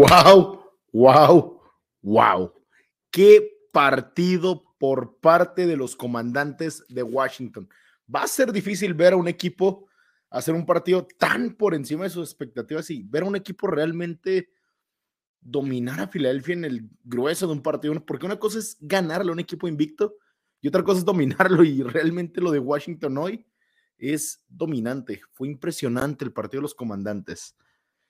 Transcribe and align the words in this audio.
wow, 0.00 0.60
wow, 0.92 1.60
wow. 2.02 2.52
Qué 3.10 3.50
partido 3.72 4.64
por 4.78 5.18
parte 5.20 5.66
de 5.66 5.76
los 5.76 5.94
comandantes 5.96 6.84
de 6.88 7.02
Washington. 7.02 7.68
Va 8.12 8.22
a 8.22 8.28
ser 8.28 8.52
difícil 8.52 8.94
ver 8.94 9.12
a 9.12 9.16
un 9.16 9.28
equipo 9.28 9.86
hacer 10.30 10.54
un 10.54 10.64
partido 10.64 11.06
tan 11.18 11.54
por 11.54 11.74
encima 11.74 12.04
de 12.04 12.10
sus 12.10 12.28
expectativas 12.28 12.88
y 12.90 13.02
ver 13.02 13.24
a 13.24 13.26
un 13.26 13.36
equipo 13.36 13.66
realmente 13.66 14.50
dominar 15.40 16.00
a 16.00 16.08
Filadelfia 16.08 16.54
en 16.54 16.64
el 16.64 16.88
grueso 17.02 17.46
de 17.46 17.52
un 17.52 17.62
partido, 17.62 17.94
porque 18.06 18.26
una 18.26 18.38
cosa 18.38 18.58
es 18.58 18.76
ganarle 18.80 19.30
a 19.30 19.32
un 19.32 19.40
equipo 19.40 19.66
invicto 19.66 20.16
y 20.60 20.68
otra 20.68 20.84
cosa 20.84 21.00
es 21.00 21.04
dominarlo 21.04 21.64
y 21.64 21.82
realmente 21.82 22.40
lo 22.40 22.50
de 22.50 22.58
Washington 22.58 23.18
hoy 23.18 23.46
es 23.98 24.44
dominante. 24.48 25.20
Fue 25.32 25.48
impresionante 25.48 26.24
el 26.24 26.32
partido 26.32 26.60
de 26.60 26.62
los 26.62 26.74
comandantes. 26.74 27.56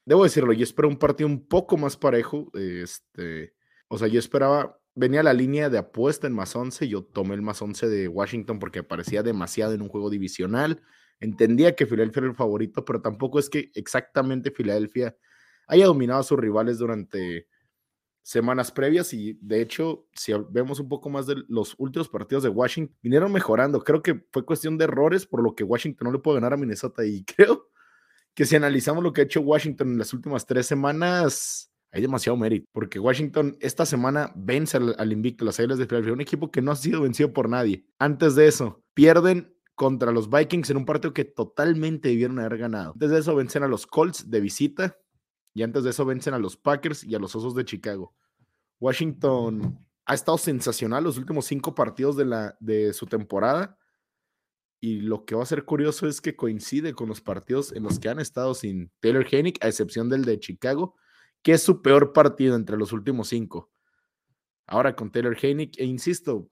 Debo 0.04 0.24
decirlo, 0.24 0.52
yo 0.52 0.64
espero 0.64 0.88
un 0.88 0.98
partido 0.98 1.28
un 1.28 1.46
poco 1.46 1.76
más 1.76 1.96
parejo. 1.96 2.50
Este, 2.54 3.54
o 3.88 3.98
sea, 3.98 4.08
yo 4.08 4.18
esperaba, 4.18 4.78
venía 4.94 5.22
la 5.22 5.32
línea 5.34 5.70
de 5.70 5.78
apuesta 5.78 6.26
en 6.26 6.32
más 6.32 6.54
11, 6.56 6.88
yo 6.88 7.04
tomé 7.04 7.34
el 7.34 7.42
más 7.42 7.60
11 7.62 7.88
de 7.88 8.08
Washington 8.08 8.58
porque 8.58 8.82
parecía 8.82 9.22
demasiado 9.22 9.74
en 9.74 9.82
un 9.82 9.88
juego 9.88 10.10
divisional. 10.10 10.82
Entendía 11.20 11.76
que 11.76 11.86
Filadelfia 11.86 12.20
era 12.20 12.30
el 12.30 12.36
favorito, 12.36 12.84
pero 12.84 13.02
tampoco 13.02 13.38
es 13.38 13.50
que 13.50 13.70
exactamente 13.74 14.50
Filadelfia 14.50 15.16
haya 15.68 15.86
dominado 15.86 16.20
a 16.20 16.24
sus 16.24 16.38
rivales 16.38 16.78
durante 16.78 17.46
semanas 18.22 18.70
previas 18.70 19.12
y 19.12 19.38
de 19.40 19.60
hecho, 19.60 20.06
si 20.14 20.32
vemos 20.50 20.78
un 20.80 20.88
poco 20.88 21.10
más 21.10 21.26
de 21.26 21.36
los 21.48 21.74
últimos 21.78 22.08
partidos 22.08 22.42
de 22.42 22.48
Washington, 22.48 22.96
vinieron 23.02 23.32
mejorando. 23.32 23.82
Creo 23.82 24.02
que 24.02 24.24
fue 24.32 24.44
cuestión 24.44 24.78
de 24.78 24.84
errores 24.84 25.26
por 25.26 25.42
lo 25.42 25.54
que 25.54 25.64
Washington 25.64 26.06
no 26.06 26.12
le 26.12 26.18
puede 26.18 26.36
ganar 26.36 26.52
a 26.52 26.56
Minnesota 26.56 27.04
y 27.04 27.24
creo 27.36 27.69
que 28.40 28.46
si 28.46 28.56
analizamos 28.56 29.04
lo 29.04 29.12
que 29.12 29.20
ha 29.20 29.24
hecho 29.24 29.42
Washington 29.42 29.88
en 29.88 29.98
las 29.98 30.14
últimas 30.14 30.46
tres 30.46 30.64
semanas, 30.64 31.70
hay 31.92 32.00
demasiado 32.00 32.38
mérito, 32.38 32.66
porque 32.72 32.98
Washington 32.98 33.58
esta 33.60 33.84
semana 33.84 34.32
vence 34.34 34.78
al, 34.78 35.12
invicto, 35.12 35.44
las 35.44 35.60
Águilas 35.60 35.76
de 35.76 35.84
Filadelfia, 35.84 36.14
un 36.14 36.22
equipo 36.22 36.50
que 36.50 36.62
no 36.62 36.72
ha 36.72 36.76
sido 36.76 37.02
vencido 37.02 37.34
por 37.34 37.50
nadie. 37.50 37.84
Antes 37.98 38.36
de 38.36 38.48
eso, 38.48 38.82
pierden 38.94 39.54
contra 39.74 40.10
los 40.10 40.30
Vikings 40.30 40.70
en 40.70 40.78
un 40.78 40.86
partido 40.86 41.12
que 41.12 41.26
totalmente 41.26 42.08
debieron 42.08 42.38
haber 42.38 42.56
ganado. 42.56 42.92
Antes 42.94 43.10
de 43.10 43.18
eso 43.18 43.34
vencen 43.36 43.62
a 43.62 43.68
los 43.68 43.86
Colts 43.86 44.30
de 44.30 44.40
visita 44.40 44.96
y 45.52 45.62
antes 45.62 45.84
de 45.84 45.90
eso 45.90 46.06
vencen 46.06 46.32
a 46.32 46.38
los 46.38 46.56
Packers 46.56 47.04
y 47.04 47.14
a 47.14 47.18
los 47.18 47.36
Osos 47.36 47.54
de 47.54 47.66
Chicago. 47.66 48.14
Washington 48.78 49.78
ha 50.06 50.14
estado 50.14 50.38
sensacional 50.38 51.04
los 51.04 51.18
últimos 51.18 51.44
cinco 51.44 51.74
partidos 51.74 52.16
de, 52.16 52.24
la, 52.24 52.56
de 52.58 52.94
su 52.94 53.04
temporada 53.04 53.76
y 54.80 55.00
lo 55.00 55.24
que 55.24 55.34
va 55.34 55.42
a 55.42 55.46
ser 55.46 55.64
curioso 55.64 56.06
es 56.06 56.20
que 56.20 56.36
coincide 56.36 56.94
con 56.94 57.08
los 57.08 57.20
partidos 57.20 57.72
en 57.72 57.82
los 57.82 57.98
que 57.98 58.08
han 58.08 58.18
estado 58.18 58.54
sin 58.54 58.90
Taylor 59.00 59.26
Hennick, 59.30 59.62
a 59.62 59.68
excepción 59.68 60.08
del 60.08 60.24
de 60.24 60.40
Chicago, 60.40 60.96
que 61.42 61.52
es 61.52 61.62
su 61.62 61.82
peor 61.82 62.12
partido 62.12 62.56
entre 62.56 62.78
los 62.78 62.92
últimos 62.92 63.28
cinco. 63.28 63.70
Ahora 64.66 64.96
con 64.96 65.10
Taylor 65.10 65.36
Hennick, 65.40 65.78
e 65.78 65.84
insisto, 65.84 66.48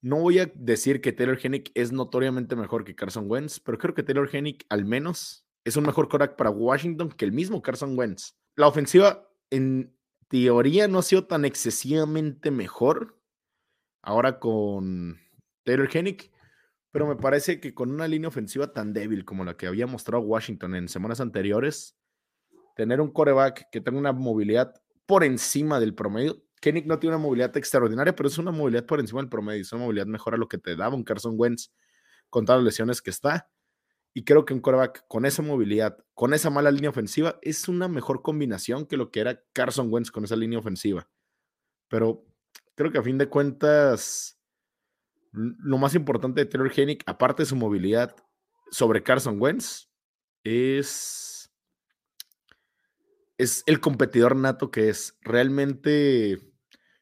no 0.00 0.20
voy 0.20 0.38
a 0.38 0.50
decir 0.54 1.02
que 1.02 1.12
Taylor 1.12 1.38
Hennick 1.42 1.70
es 1.74 1.92
notoriamente 1.92 2.56
mejor 2.56 2.84
que 2.84 2.94
Carson 2.94 3.30
Wentz, 3.30 3.60
pero 3.60 3.76
creo 3.76 3.94
que 3.94 4.02
Taylor 4.02 4.28
Hennick 4.32 4.64
al 4.70 4.86
menos 4.86 5.44
es 5.64 5.76
un 5.76 5.84
mejor 5.84 6.08
quarterback 6.08 6.36
para 6.36 6.50
Washington 6.50 7.10
que 7.10 7.26
el 7.26 7.32
mismo 7.32 7.60
Carson 7.60 7.98
Wentz. 7.98 8.36
La 8.56 8.66
ofensiva 8.66 9.28
en 9.50 9.94
teoría 10.28 10.88
no 10.88 11.00
ha 11.00 11.02
sido 11.02 11.26
tan 11.26 11.44
excesivamente 11.44 12.50
mejor 12.50 13.20
ahora 14.00 14.38
con 14.38 15.18
Taylor 15.64 15.88
Hennick, 15.92 16.30
pero 16.90 17.06
me 17.06 17.16
parece 17.16 17.60
que 17.60 17.74
con 17.74 17.90
una 17.90 18.08
línea 18.08 18.28
ofensiva 18.28 18.72
tan 18.72 18.92
débil 18.92 19.24
como 19.24 19.44
la 19.44 19.56
que 19.56 19.66
había 19.66 19.86
mostrado 19.86 20.24
Washington 20.24 20.74
en 20.74 20.88
semanas 20.88 21.20
anteriores, 21.20 21.96
tener 22.76 23.00
un 23.00 23.12
coreback 23.12 23.68
que 23.70 23.80
tenga 23.80 23.98
una 23.98 24.12
movilidad 24.12 24.74
por 25.06 25.24
encima 25.24 25.80
del 25.80 25.94
promedio, 25.94 26.42
Kennick 26.60 26.86
no 26.86 26.98
tiene 26.98 27.16
una 27.16 27.22
movilidad 27.22 27.56
extraordinaria, 27.56 28.14
pero 28.14 28.28
es 28.28 28.38
una 28.38 28.50
movilidad 28.50 28.84
por 28.84 29.00
encima 29.00 29.20
del 29.20 29.30
promedio. 29.30 29.62
Es 29.62 29.72
una 29.72 29.84
movilidad 29.84 30.06
mejor 30.06 30.34
a 30.34 30.36
lo 30.36 30.46
que 30.46 30.58
te 30.58 30.76
daba 30.76 30.94
un 30.94 31.04
Carson 31.04 31.34
Wentz 31.36 31.72
con 32.28 32.44
todas 32.44 32.60
las 32.60 32.66
lesiones 32.66 33.00
que 33.00 33.10
está. 33.10 33.50
Y 34.12 34.24
creo 34.24 34.44
que 34.44 34.52
un 34.52 34.60
coreback 34.60 35.04
con 35.08 35.24
esa 35.24 35.42
movilidad, 35.42 35.96
con 36.14 36.34
esa 36.34 36.50
mala 36.50 36.70
línea 36.70 36.90
ofensiva, 36.90 37.38
es 37.42 37.68
una 37.68 37.88
mejor 37.88 38.22
combinación 38.22 38.86
que 38.86 38.96
lo 38.96 39.10
que 39.10 39.20
era 39.20 39.42
Carson 39.52 39.88
Wentz 39.90 40.10
con 40.10 40.24
esa 40.24 40.36
línea 40.36 40.58
ofensiva. 40.58 41.08
Pero 41.88 42.26
creo 42.74 42.92
que 42.92 42.98
a 42.98 43.02
fin 43.02 43.18
de 43.18 43.28
cuentas, 43.28 44.38
lo 45.32 45.78
más 45.78 45.94
importante 45.94 46.40
de 46.40 46.46
Taylor 46.46 46.72
Hennick, 46.74 47.02
aparte 47.06 47.42
de 47.42 47.46
su 47.46 47.56
movilidad 47.56 48.16
sobre 48.70 49.02
Carson 49.02 49.40
Wentz, 49.40 49.88
es, 50.44 51.52
es 53.38 53.62
el 53.66 53.80
competidor 53.80 54.36
nato 54.36 54.70
que 54.70 54.88
es. 54.88 55.18
Realmente 55.20 56.38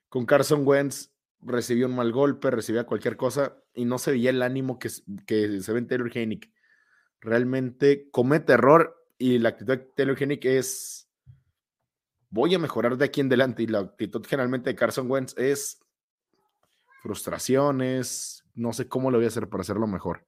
con 0.08 0.26
Carson 0.26 0.66
Wentz 0.66 1.12
recibió 1.40 1.86
un 1.86 1.96
mal 1.96 2.12
golpe, 2.12 2.50
recibía 2.50 2.86
cualquier 2.86 3.16
cosa 3.16 3.56
y 3.74 3.84
no 3.84 3.98
se 3.98 4.12
veía 4.12 4.30
el 4.30 4.42
ánimo 4.42 4.78
que, 4.78 4.90
que 5.26 5.60
se 5.60 5.72
ve 5.72 5.78
en 5.78 5.86
Taylor 5.86 6.10
Hennick. 6.12 6.50
Realmente 7.20 8.10
comete 8.10 8.52
error 8.52 8.94
y 9.18 9.38
la 9.38 9.50
actitud 9.50 9.76
de 9.76 9.78
Taylor 9.96 10.22
Hennick 10.22 10.44
es 10.44 11.08
voy 12.30 12.54
a 12.54 12.58
mejorar 12.58 12.96
de 12.96 13.04
aquí 13.04 13.20
en 13.20 13.28
adelante 13.28 13.62
y 13.62 13.66
la 13.66 13.80
actitud 13.80 14.24
generalmente 14.26 14.70
de 14.70 14.76
Carson 14.76 15.10
Wentz 15.10 15.34
es 15.38 15.80
frustraciones, 17.02 18.44
no 18.54 18.72
sé 18.72 18.88
cómo 18.88 19.10
lo 19.10 19.18
voy 19.18 19.26
a 19.26 19.28
hacer 19.28 19.48
para 19.48 19.62
hacerlo 19.62 19.86
mejor. 19.86 20.26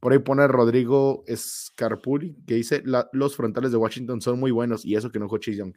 Por 0.00 0.12
ahí 0.12 0.18
pone 0.18 0.46
Rodrigo 0.48 1.24
Scarpuri 1.32 2.36
que 2.46 2.54
dice 2.54 2.82
los 3.12 3.36
frontales 3.36 3.70
de 3.70 3.76
Washington 3.76 4.20
son 4.20 4.40
muy 4.40 4.50
buenos 4.50 4.84
y 4.84 4.96
eso 4.96 5.10
que 5.10 5.18
no 5.18 5.28
fue 5.28 5.40
Young 5.40 5.74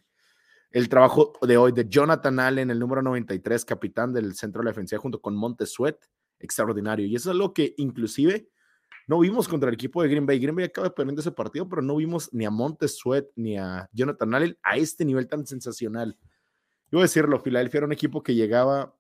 el 0.75 0.89
trabajo 0.89 1.31
de 1.41 1.55
hoy 1.55 1.71
de 1.71 1.87
Jonathan 1.87 2.37
Allen, 2.37 2.69
el 2.69 2.79
número 2.79 3.01
93, 3.01 3.63
capitán 3.63 4.11
del 4.11 4.35
centro 4.35 4.59
de 4.59 4.65
la 4.65 4.71
defensiva, 4.71 5.01
junto 5.01 5.21
con 5.21 5.33
Montes 5.33 5.71
Sweat, 5.71 5.95
extraordinario. 6.37 7.05
Y 7.05 7.15
eso 7.15 7.31
es 7.31 7.37
lo 7.37 7.53
que 7.53 7.73
inclusive 7.77 8.49
no 9.07 9.19
vimos 9.19 9.47
contra 9.47 9.69
el 9.69 9.75
equipo 9.75 10.03
de 10.03 10.09
Green 10.09 10.25
Bay. 10.25 10.37
Green 10.37 10.53
Bay 10.53 10.65
acaba 10.65 10.93
perder 10.93 11.17
ese 11.17 11.31
partido, 11.31 11.69
pero 11.69 11.81
no 11.81 11.95
vimos 11.95 12.29
ni 12.33 12.43
a 12.43 12.49
Montes 12.49 12.97
Sweat 12.97 13.25
ni 13.37 13.57
a 13.57 13.87
Jonathan 13.93 14.35
Allen 14.35 14.57
a 14.63 14.75
este 14.75 15.05
nivel 15.05 15.29
tan 15.29 15.47
sensacional. 15.47 16.17
Yo 16.91 16.97
voy 16.97 17.03
a 17.03 17.03
decirlo, 17.03 17.39
Filadelfia 17.39 17.77
era 17.77 17.87
un 17.87 17.93
equipo 17.93 18.21
que 18.21 18.35
llegaba, 18.35 18.93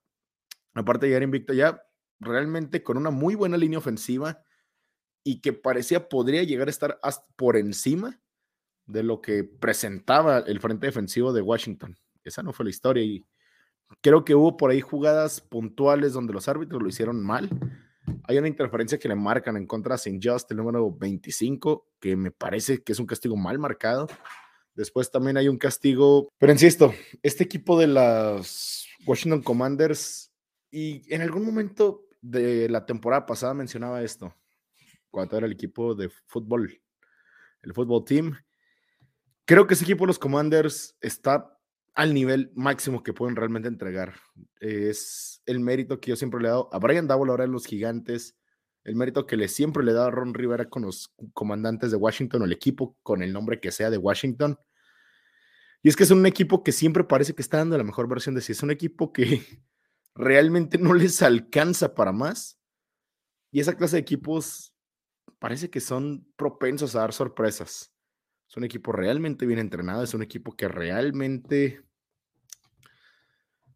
aparte 0.75 1.05
de 1.05 1.09
llegar 1.09 1.23
invicto 1.23 1.53
ya, 1.53 1.81
realmente 2.19 2.83
con 2.83 2.97
una 2.97 3.09
muy 3.09 3.35
buena 3.35 3.57
línea 3.57 3.79
ofensiva 3.79 4.43
y 5.23 5.41
que 5.41 5.53
parecía 5.53 6.07
podría 6.07 6.43
llegar 6.43 6.67
a 6.67 6.71
estar 6.71 6.99
por 7.35 7.57
encima 7.57 8.21
de 8.85 9.03
lo 9.03 9.21
que 9.21 9.43
presentaba 9.43 10.39
el 10.39 10.59
frente 10.59 10.85
defensivo 10.85 11.33
de 11.33 11.41
Washington. 11.41 11.97
Esa 12.23 12.43
no 12.43 12.53
fue 12.53 12.65
la 12.65 12.69
historia 12.69 13.03
y 13.03 13.25
creo 14.01 14.23
que 14.23 14.35
hubo 14.35 14.57
por 14.57 14.71
ahí 14.71 14.81
jugadas 14.81 15.41
puntuales 15.41 16.13
donde 16.13 16.33
los 16.33 16.47
árbitros 16.47 16.81
lo 16.81 16.87
hicieron 16.87 17.23
mal. 17.23 17.49
Hay 18.27 18.37
una 18.37 18.47
interferencia 18.47 18.99
que 18.99 19.07
le 19.07 19.15
marcan 19.15 19.57
en 19.57 19.65
contra 19.65 19.95
a 19.95 19.97
St. 19.97 20.19
Just, 20.21 20.51
el 20.51 20.57
número 20.57 20.91
25, 20.91 21.87
que 21.99 22.15
me 22.15 22.31
parece 22.31 22.83
que 22.83 22.91
es 22.91 22.99
un 22.99 23.07
castigo 23.07 23.35
mal 23.35 23.57
marcado. 23.57 24.07
Después 24.75 25.09
también 25.09 25.37
hay 25.37 25.47
un 25.47 25.57
castigo, 25.57 26.29
pero 26.37 26.51
insisto, 26.51 26.93
este 27.23 27.43
equipo 27.43 27.79
de 27.79 27.87
las 27.87 28.85
Washington 29.07 29.41
Commanders, 29.41 30.31
y 30.71 31.01
en 31.13 31.21
algún 31.21 31.45
momento 31.45 32.07
de 32.21 32.69
la 32.69 32.85
temporada 32.85 33.25
pasada 33.25 33.53
mencionaba 33.53 34.03
esto, 34.03 34.35
cuando 35.11 35.37
era 35.37 35.45
el 35.45 35.53
equipo 35.53 35.95
de 35.95 36.09
fútbol, 36.09 36.81
el 37.61 37.73
fútbol 37.73 38.03
team, 38.05 38.35
Creo 39.45 39.67
que 39.67 39.75
ese 39.75 39.83
equipo, 39.83 40.07
los 40.07 40.17
Commanders, 40.17 40.97
está 41.01 41.55
al 41.93 42.15
nivel 42.15 42.51
máximo 42.55 43.03
que 43.03 43.13
pueden 43.13 43.35
realmente 43.35 43.67
entregar. 43.67 44.15
Es 44.59 45.43
el 45.45 45.59
mérito 45.59 45.99
que 45.99 46.09
yo 46.09 46.15
siempre 46.15 46.41
le 46.41 46.47
he 46.47 46.49
dado 46.49 46.67
a 46.73 46.79
Brian 46.79 47.07
Double 47.07 47.29
ahora 47.29 47.43
en 47.43 47.51
los 47.51 47.67
Gigantes, 47.67 48.35
el 48.83 48.95
mérito 48.95 49.27
que 49.27 49.37
le 49.37 49.47
siempre 49.47 49.83
le 49.83 49.91
he 49.91 49.93
dado 49.93 50.07
a 50.07 50.11
Ron 50.11 50.33
Rivera 50.33 50.67
con 50.67 50.81
los 50.81 51.13
comandantes 51.33 51.91
de 51.91 51.97
Washington 51.97 52.41
o 52.41 52.45
el 52.45 52.51
equipo 52.51 52.97
con 53.03 53.21
el 53.21 53.31
nombre 53.33 53.59
que 53.59 53.71
sea 53.71 53.91
de 53.91 53.99
Washington. 53.99 54.57
Y 55.83 55.89
es 55.89 55.95
que 55.95 56.03
es 56.03 56.11
un 56.11 56.25
equipo 56.25 56.63
que 56.63 56.71
siempre 56.71 57.03
parece 57.03 57.35
que 57.35 57.43
está 57.43 57.57
dando 57.57 57.77
la 57.77 57.83
mejor 57.83 58.07
versión 58.07 58.33
de 58.33 58.41
sí. 58.41 58.51
Es 58.51 58.63
un 58.63 58.71
equipo 58.71 59.13
que 59.13 59.43
realmente 60.15 60.77
no 60.77 60.93
les 60.93 61.21
alcanza 61.21 61.93
para 61.93 62.11
más. 62.11 62.57
Y 63.51 63.59
esa 63.59 63.75
clase 63.75 63.97
de 63.97 64.01
equipos 64.01 64.73
parece 65.39 65.69
que 65.69 65.79
son 65.79 66.27
propensos 66.35 66.95
a 66.95 66.99
dar 66.99 67.13
sorpresas. 67.13 67.93
Es 68.49 68.57
un 68.57 68.63
equipo 68.63 68.91
realmente 68.91 69.45
bien 69.45 69.59
entrenado, 69.59 70.03
es 70.03 70.13
un 70.13 70.23
equipo 70.23 70.55
que 70.55 70.67
realmente 70.67 71.81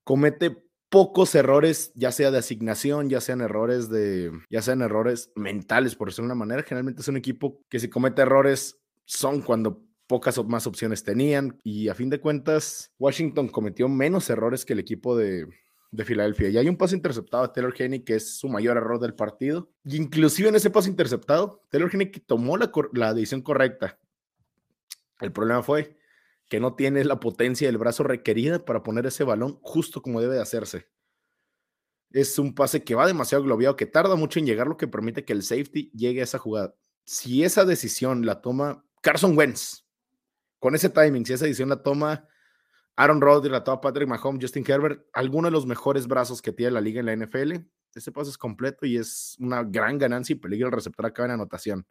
comete 0.04 0.66
pocos 0.90 1.36
errores, 1.36 1.92
ya 1.94 2.12
sea 2.12 2.32
de 2.32 2.40
asignación, 2.40 3.10
ya 3.10 3.22
sean 3.22 3.42
errores 3.42 3.90
de, 3.90 4.32
ya 4.50 4.62
sean 4.62 4.82
errores 4.82 5.32
mentales, 5.36 5.96
por 5.96 6.08
decirlo 6.08 6.28
de 6.28 6.34
una 6.34 6.40
manera. 6.40 6.64
Generalmente 6.64 7.02
es 7.02 7.08
un 7.08 7.18
equipo 7.18 7.62
que 7.70 7.80
si 7.80 7.90
comete 7.90 8.22
errores 8.22 8.80
son 9.06 9.42
cuando 9.42 9.84
pocas 10.08 10.44
más 10.46 10.66
opciones 10.66 11.04
tenían 11.04 11.60
y 11.64 11.88
a 11.90 11.94
fin 11.94 12.10
de 12.10 12.20
cuentas 12.20 12.92
Washington 12.98 13.48
cometió 13.48 13.88
menos 13.88 14.28
errores 14.32 14.66
que 14.66 14.74
el 14.74 14.80
equipo 14.80 15.16
de, 15.16 15.46
de 15.92 16.06
Filadelfia. 16.06 16.50
Y 16.50 16.58
hay 16.58 16.70
un 16.70 16.78
paso 16.78 16.96
interceptado 16.96 17.48
de 17.48 17.54
Taylor 17.54 17.74
Henry 17.78 18.04
que 18.04 18.16
es 18.16 18.38
su 18.38 18.48
mayor 18.48 18.78
error 18.78 19.00
del 19.00 19.16
partido. 19.16 19.72
Y 19.84 19.98
inclusive 19.98 20.50
en 20.50 20.56
ese 20.56 20.70
paso 20.70 20.90
interceptado, 20.90 21.66
Taylor 21.70 21.90
Henry 21.92 22.12
tomó 22.12 22.58
la, 22.58 22.72
la 22.94 23.14
decisión 23.14 23.42
correcta. 23.42 24.00
El 25.20 25.32
problema 25.32 25.64
fue 25.64 25.98
que 26.48 26.60
no 26.60 26.76
tiene 26.76 27.04
la 27.04 27.20
potencia 27.20 27.68
del 27.68 27.78
brazo 27.78 28.04
requerida 28.04 28.66
para 28.66 28.84
poner 28.84 29.06
ese 29.06 29.24
balón 29.24 29.60
justo 29.62 30.02
como 30.02 30.22
debe 30.22 30.36
de 30.36 30.42
hacerse. 30.42 30.88
Es 32.12 32.40
un 32.40 32.56
pase 32.56 32.84
que 32.84 32.96
va 32.96 33.06
demasiado 33.06 33.44
globeado, 33.44 33.76
que 33.76 33.86
tarda 33.86 34.16
mucho 34.16 34.40
en 34.40 34.48
llegar, 34.48 34.68
lo 34.68 34.78
que 34.78 34.88
permite 34.88 35.26
que 35.26 35.34
el 35.34 35.44
safety 35.44 35.92
llegue 35.94 36.22
a 36.22 36.24
esa 36.24 36.40
jugada. 36.40 36.74
Si 37.06 37.44
esa 37.44 37.66
decisión 37.66 38.26
la 38.26 38.42
toma 38.42 38.84
Carson 39.02 39.38
Wentz, 39.38 39.86
con 40.58 40.74
ese 40.74 40.90
timing, 40.90 41.26
si 41.26 41.34
esa 41.34 41.46
decisión 41.46 41.70
la 41.70 41.84
toma 41.84 42.28
Aaron 43.00 43.22
Rodgers, 43.22 43.54
la 43.54 43.64
toma 43.64 43.80
Patrick 43.80 44.10
Mahomes, 44.10 44.44
Justin 44.44 44.66
Herbert, 44.68 45.06
alguno 45.14 45.48
de 45.48 45.54
los 45.54 45.66
mejores 45.66 46.06
brazos 46.06 46.42
que 46.42 46.52
tiene 46.52 46.74
la 46.74 46.82
liga 46.82 47.00
en 47.00 47.06
la 47.06 47.16
NFL, 47.16 47.54
ese 47.96 48.12
pase 48.12 48.30
es 48.30 48.38
completo 48.38 48.86
y 48.86 48.98
es 48.98 49.38
una 49.40 49.64
gran 49.64 49.98
ganancia 49.98 50.34
y 50.34 50.38
peligro 50.38 50.68
el 50.68 50.74
receptor 50.74 51.06
acá 51.06 51.24
en 51.24 51.32
anotación. 51.32 51.88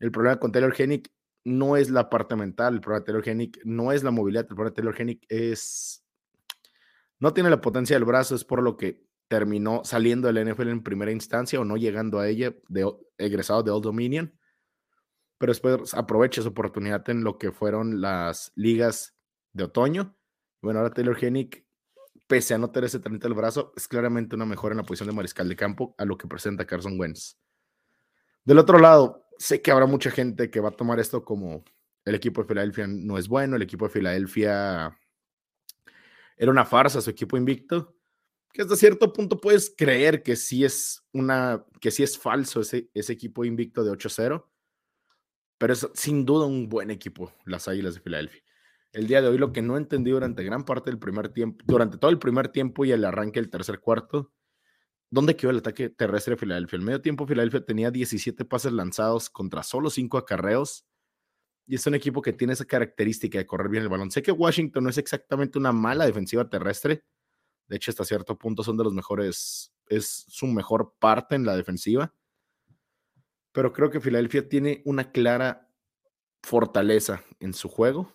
El 0.00 0.10
problema 0.10 0.40
con 0.40 0.50
Taylor 0.50 0.74
Hennick 0.76 1.12
no 1.44 1.76
es 1.76 1.90
la 1.90 2.10
parte 2.10 2.34
mental, 2.34 2.74
el 2.74 2.80
problema 2.80 3.00
de 3.00 3.06
Taylor 3.06 3.28
Hennick 3.28 3.60
no 3.64 3.92
es 3.92 4.02
la 4.02 4.10
movilidad, 4.10 4.42
el 4.42 4.48
problema 4.48 4.70
de 4.70 4.74
Taylor 4.74 5.00
Hennick 5.00 5.26
es 5.28 6.04
no 7.20 7.32
tiene 7.32 7.48
la 7.48 7.60
potencia 7.60 7.94
del 7.94 8.04
brazo, 8.04 8.34
es 8.34 8.44
por 8.44 8.64
lo 8.64 8.76
que 8.76 9.06
terminó 9.28 9.82
saliendo 9.84 10.26
del 10.26 10.44
NFL 10.52 10.70
en 10.70 10.82
primera 10.82 11.12
instancia 11.12 11.60
o 11.60 11.64
no 11.64 11.76
llegando 11.76 12.18
a 12.18 12.26
ella, 12.26 12.52
de, 12.66 12.92
egresado 13.16 13.62
de 13.62 13.70
Old 13.70 13.84
Dominion, 13.84 14.36
pero 15.38 15.52
después 15.52 15.94
aprovecha 15.94 16.40
esa 16.40 16.50
oportunidad 16.50 17.08
en 17.10 17.22
lo 17.22 17.38
que 17.38 17.52
fueron 17.52 18.00
las 18.00 18.50
ligas 18.56 19.13
de 19.54 19.64
otoño. 19.64 20.14
Bueno, 20.60 20.80
ahora 20.80 20.92
Taylor 20.92 21.16
Hennick, 21.18 21.64
pese 22.26 22.52
a 22.52 22.58
no 22.58 22.70
tener 22.70 22.86
ese 22.86 22.98
talento 22.98 23.26
del 23.26 23.36
brazo, 23.36 23.72
es 23.76 23.88
claramente 23.88 24.36
una 24.36 24.44
mejora 24.44 24.74
en 24.74 24.78
la 24.78 24.84
posición 24.84 25.08
de 25.08 25.14
mariscal 25.14 25.48
de 25.48 25.56
campo 25.56 25.94
a 25.96 26.04
lo 26.04 26.18
que 26.18 26.28
presenta 26.28 26.66
Carson 26.66 27.00
Wentz. 27.00 27.38
Del 28.44 28.58
otro 28.58 28.78
lado, 28.78 29.26
sé 29.38 29.62
que 29.62 29.70
habrá 29.70 29.86
mucha 29.86 30.10
gente 30.10 30.50
que 30.50 30.60
va 30.60 30.68
a 30.68 30.76
tomar 30.76 31.00
esto 31.00 31.24
como 31.24 31.64
el 32.04 32.14
equipo 32.14 32.42
de 32.42 32.48
Filadelfia 32.48 32.86
no 32.86 33.16
es 33.16 33.28
bueno, 33.28 33.56
el 33.56 33.62
equipo 33.62 33.86
de 33.86 33.92
Filadelfia 33.92 34.98
era 36.36 36.50
una 36.50 36.64
farsa 36.64 37.00
su 37.00 37.10
equipo 37.10 37.36
invicto, 37.36 37.96
que 38.52 38.62
hasta 38.62 38.76
cierto 38.76 39.12
punto 39.12 39.40
puedes 39.40 39.72
creer 39.74 40.22
que 40.22 40.36
sí 40.36 40.64
es 40.64 41.02
una, 41.12 41.64
que 41.80 41.90
sí 41.90 42.02
es 42.02 42.18
falso 42.18 42.60
ese, 42.60 42.90
ese 42.92 43.12
equipo 43.12 43.44
invicto 43.44 43.82
de 43.82 43.92
8-0, 43.92 44.46
pero 45.58 45.72
es 45.72 45.88
sin 45.94 46.24
duda 46.24 46.46
un 46.46 46.68
buen 46.68 46.90
equipo, 46.90 47.32
las 47.46 47.68
Águilas 47.68 47.94
de 47.94 48.00
Filadelfia. 48.00 48.42
El 48.94 49.08
día 49.08 49.20
de 49.20 49.26
hoy 49.26 49.38
lo 49.38 49.52
que 49.52 49.60
no 49.60 49.76
entendí 49.76 50.12
durante 50.12 50.44
gran 50.44 50.64
parte 50.64 50.88
del 50.88 51.00
primer 51.00 51.28
tiempo, 51.30 51.64
durante 51.66 51.98
todo 51.98 52.12
el 52.12 52.20
primer 52.20 52.48
tiempo 52.48 52.84
y 52.84 52.92
el 52.92 53.04
arranque 53.04 53.40
del 53.40 53.50
tercer 53.50 53.80
cuarto, 53.80 54.32
¿dónde 55.10 55.34
quedó 55.34 55.50
el 55.50 55.58
ataque 55.58 55.90
terrestre 55.90 56.34
de 56.34 56.36
Filadelfia? 56.38 56.76
El 56.76 56.84
medio 56.84 57.02
tiempo 57.02 57.26
Filadelfia 57.26 57.64
tenía 57.64 57.90
17 57.90 58.44
pases 58.44 58.72
lanzados 58.72 59.28
contra 59.28 59.64
solo 59.64 59.90
5 59.90 60.16
acarreos 60.16 60.86
y 61.66 61.74
es 61.74 61.84
un 61.88 61.96
equipo 61.96 62.22
que 62.22 62.32
tiene 62.32 62.52
esa 62.52 62.66
característica 62.66 63.36
de 63.36 63.46
correr 63.46 63.68
bien 63.68 63.82
el 63.82 63.88
balón. 63.88 64.12
Sé 64.12 64.22
que 64.22 64.30
Washington 64.30 64.84
no 64.84 64.90
es 64.90 64.98
exactamente 64.98 65.58
una 65.58 65.72
mala 65.72 66.06
defensiva 66.06 66.48
terrestre. 66.48 67.02
De 67.66 67.74
hecho, 67.74 67.90
hasta 67.90 68.04
cierto 68.04 68.38
punto 68.38 68.62
son 68.62 68.76
de 68.76 68.84
los 68.84 68.92
mejores, 68.92 69.74
es 69.88 70.24
su 70.28 70.46
mejor 70.46 70.94
parte 71.00 71.34
en 71.34 71.44
la 71.44 71.56
defensiva. 71.56 72.14
Pero 73.50 73.72
creo 73.72 73.90
que 73.90 74.00
Filadelfia 74.00 74.48
tiene 74.48 74.82
una 74.84 75.10
clara 75.10 75.68
fortaleza 76.44 77.24
en 77.40 77.54
su 77.54 77.68
juego. 77.68 78.12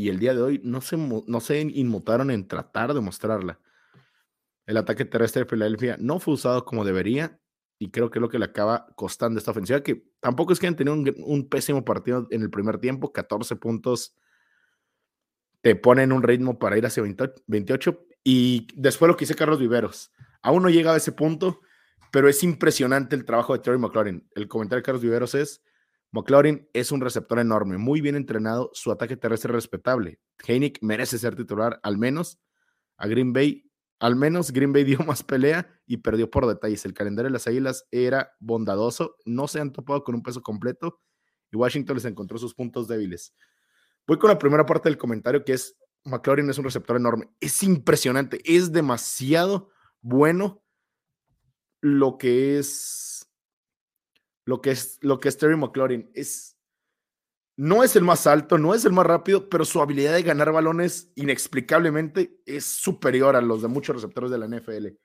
Y 0.00 0.08
el 0.08 0.18
día 0.18 0.32
de 0.32 0.40
hoy 0.40 0.60
no 0.64 0.80
se, 0.80 0.96
no 0.96 1.40
se 1.40 1.60
inmutaron 1.60 2.30
en 2.30 2.48
tratar 2.48 2.94
de 2.94 3.02
mostrarla. 3.02 3.60
El 4.64 4.78
ataque 4.78 5.04
terrestre 5.04 5.42
de 5.42 5.50
Filadelfia 5.50 5.98
no 6.00 6.18
fue 6.20 6.32
usado 6.32 6.64
como 6.64 6.86
debería 6.86 7.38
y 7.78 7.90
creo 7.90 8.08
que 8.08 8.18
es 8.18 8.22
lo 8.22 8.30
que 8.30 8.38
le 8.38 8.46
acaba 8.46 8.86
costando 8.96 9.38
esta 9.38 9.50
ofensiva, 9.50 9.82
que 9.82 10.06
tampoco 10.20 10.54
es 10.54 10.58
que 10.58 10.66
hayan 10.66 10.76
tenido 10.76 10.96
un, 11.26 11.48
pésimo 11.50 11.84
partido 11.84 12.26
en 12.30 12.40
el 12.40 12.48
primer 12.48 12.78
tiempo, 12.78 13.12
14 13.12 13.56
puntos 13.56 14.16
te 15.60 15.76
ponen 15.76 16.12
un 16.12 16.22
ritmo 16.22 16.58
para 16.58 16.78
ir 16.78 16.86
hacia 16.86 17.02
28 17.02 18.06
y 18.24 18.68
después 18.74 19.06
lo 19.06 19.18
que 19.18 19.26
dice 19.26 19.34
Carlos 19.34 19.58
Viveros, 19.58 20.12
aún 20.40 20.62
no 20.62 20.70
llega 20.70 20.94
a 20.94 20.96
ese 20.96 21.12
punto, 21.12 21.60
pero 22.10 22.26
es 22.26 22.42
impresionante 22.42 23.16
el 23.16 23.26
trabajo 23.26 23.52
de 23.52 23.58
Terry 23.58 23.78
McLaurin. 23.78 24.26
El 24.34 24.48
comentario 24.48 24.80
de 24.80 24.84
Carlos 24.84 25.02
Viveros 25.02 25.34
es, 25.34 25.62
McLaurin 26.12 26.68
es 26.72 26.92
un 26.92 27.00
receptor 27.00 27.38
enorme, 27.38 27.78
muy 27.78 28.00
bien 28.00 28.16
entrenado, 28.16 28.70
su 28.72 28.90
ataque 28.90 29.16
terrestre 29.16 29.52
respetable. 29.52 30.20
Heineck 30.46 30.78
merece 30.82 31.18
ser 31.18 31.36
titular, 31.36 31.78
al 31.82 31.98
menos 31.98 32.40
a 32.96 33.06
Green 33.06 33.32
Bay 33.32 33.70
al 34.00 34.16
menos 34.16 34.50
Green 34.50 34.72
Bay 34.72 34.82
dio 34.84 34.98
más 35.00 35.22
pelea 35.22 35.68
y 35.86 35.98
perdió 35.98 36.30
por 36.30 36.46
detalles. 36.46 36.84
El 36.84 36.94
calendario 36.94 37.28
de 37.28 37.34
las 37.34 37.46
Águilas 37.46 37.86
era 37.92 38.32
bondadoso, 38.40 39.16
no 39.24 39.46
se 39.46 39.60
han 39.60 39.72
topado 39.72 40.02
con 40.02 40.16
un 40.16 40.22
peso 40.22 40.42
completo 40.42 41.00
y 41.52 41.56
Washington 41.56 41.96
les 41.96 42.06
encontró 42.06 42.38
sus 42.38 42.54
puntos 42.54 42.88
débiles. 42.88 43.34
Voy 44.06 44.18
con 44.18 44.30
la 44.30 44.38
primera 44.38 44.66
parte 44.66 44.88
del 44.88 44.98
comentario 44.98 45.44
que 45.44 45.52
es 45.52 45.76
McLaurin 46.04 46.48
es 46.48 46.56
un 46.58 46.64
receptor 46.64 46.96
enorme. 46.96 47.28
Es 47.40 47.62
impresionante, 47.62 48.40
es 48.44 48.72
demasiado 48.72 49.70
bueno 50.00 50.64
lo 51.82 52.16
que 52.16 52.58
es 52.58 53.09
lo 54.44 54.60
que 54.60 54.70
es 54.70 54.98
lo 55.02 55.20
que 55.20 55.28
es 55.28 55.38
Terry 55.38 55.56
McLaurin. 55.56 56.10
Es 56.14 56.56
no 57.56 57.84
es 57.84 57.94
el 57.94 58.04
más 58.04 58.26
alto, 58.26 58.56
no 58.56 58.74
es 58.74 58.86
el 58.86 58.92
más 58.92 59.04
rápido, 59.04 59.50
pero 59.50 59.66
su 59.66 59.82
habilidad 59.82 60.14
de 60.14 60.22
ganar 60.22 60.50
balones 60.50 61.12
inexplicablemente 61.14 62.40
es 62.46 62.64
superior 62.64 63.36
a 63.36 63.42
los 63.42 63.60
de 63.60 63.68
muchos 63.68 63.94
receptores 63.94 64.30
de 64.30 64.38
la 64.38 64.48
NFL. 64.48 64.96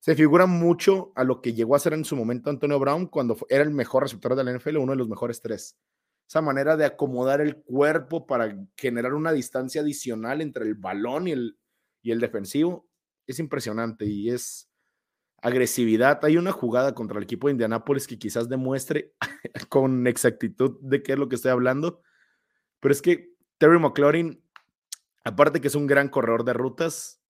Se 0.00 0.16
figura 0.16 0.46
mucho 0.46 1.12
a 1.14 1.22
lo 1.22 1.40
que 1.40 1.52
llegó 1.52 1.76
a 1.76 1.78
ser 1.78 1.92
en 1.92 2.04
su 2.04 2.16
momento 2.16 2.50
Antonio 2.50 2.80
Brown 2.80 3.06
cuando 3.06 3.36
era 3.48 3.62
el 3.62 3.70
mejor 3.70 4.02
receptor 4.02 4.34
de 4.34 4.42
la 4.42 4.52
NFL, 4.52 4.78
uno 4.78 4.92
de 4.92 4.98
los 4.98 5.08
mejores 5.08 5.40
tres. 5.40 5.78
Esa 6.28 6.40
manera 6.40 6.76
de 6.76 6.86
acomodar 6.86 7.40
el 7.40 7.62
cuerpo 7.62 8.26
para 8.26 8.52
generar 8.76 9.14
una 9.14 9.30
distancia 9.30 9.80
adicional 9.80 10.40
entre 10.40 10.64
el 10.64 10.74
balón 10.74 11.28
y 11.28 11.30
el, 11.30 11.56
y 12.02 12.10
el 12.10 12.18
defensivo 12.18 12.88
es 13.28 13.38
impresionante 13.38 14.06
y 14.06 14.30
es 14.30 14.71
agresividad. 15.42 16.24
Hay 16.24 16.36
una 16.36 16.52
jugada 16.52 16.94
contra 16.94 17.18
el 17.18 17.24
equipo 17.24 17.48
de 17.48 17.52
Indianápolis 17.52 18.06
que 18.06 18.18
quizás 18.18 18.48
demuestre 18.48 19.12
con 19.68 20.06
exactitud 20.06 20.78
de 20.80 21.02
qué 21.02 21.12
es 21.12 21.18
lo 21.18 21.28
que 21.28 21.34
estoy 21.34 21.50
hablando, 21.50 22.00
pero 22.80 22.92
es 22.92 23.02
que 23.02 23.34
Terry 23.58 23.78
McLaurin, 23.78 24.42
aparte 25.24 25.60
que 25.60 25.68
es 25.68 25.74
un 25.74 25.86
gran 25.86 26.08
corredor 26.08 26.44
de 26.44 26.52
rutas, 26.52 27.20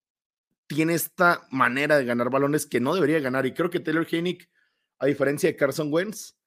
tiene 0.67 0.95
esta 0.95 1.47
manera 1.51 1.99
de 1.99 2.05
ganar 2.05 2.31
balones 2.31 2.67
que 2.67 2.81
no 2.81 2.95
debería 2.95 3.21
ganar. 3.21 3.45
Y 3.47 3.53
creo 3.53 3.71
que 3.71 3.81
Taylor 3.81 4.07
Hennick, 4.11 4.49
a 4.99 5.07
diferencia 5.07 5.51
de 5.51 5.57
Carson 5.57 5.93
Wentz, 5.93 6.39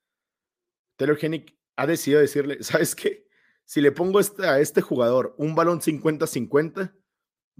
Taylor 0.95 1.17
Hennick 1.19 1.55
ha 1.75 1.85
decidido 1.85 2.21
decirle, 2.21 2.63
¿sabes 2.63 2.95
qué? 2.95 3.27
Si 3.65 3.81
le 3.81 3.91
pongo 3.91 4.19
este, 4.19 4.47
a 4.47 4.59
este 4.59 4.81
jugador 4.81 5.35
un 5.37 5.55
balón 5.55 5.81
50-50, 5.81 6.93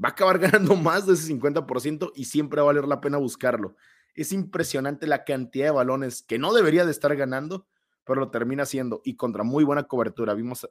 va 0.03 0.09
a 0.09 0.12
acabar 0.12 0.39
ganando 0.39 0.75
más 0.75 1.05
de 1.05 1.13
ese 1.13 1.33
50% 1.33 2.12
y 2.15 2.25
siempre 2.25 2.62
va 2.62 2.63
a 2.63 2.74
valer 2.74 2.88
la 2.88 3.01
pena 3.01 3.17
buscarlo. 3.17 3.75
Es 4.15 4.31
impresionante 4.31 5.07
la 5.07 5.24
cantidad 5.24 5.65
de 5.65 5.72
balones 5.72 6.24
que 6.24 6.39
no 6.39 6.53
debería 6.53 6.86
de 6.86 6.91
estar 6.91 7.15
ganando, 7.15 7.67
pero 8.05 8.22
lo 8.22 8.31
termina 8.31 8.63
haciendo 8.63 9.01
y 9.03 9.15
contra 9.15 9.43
muy 9.43 9.63
buena 9.63 9.84
cobertura. 9.84 10.34
Vimos 10.34 10.67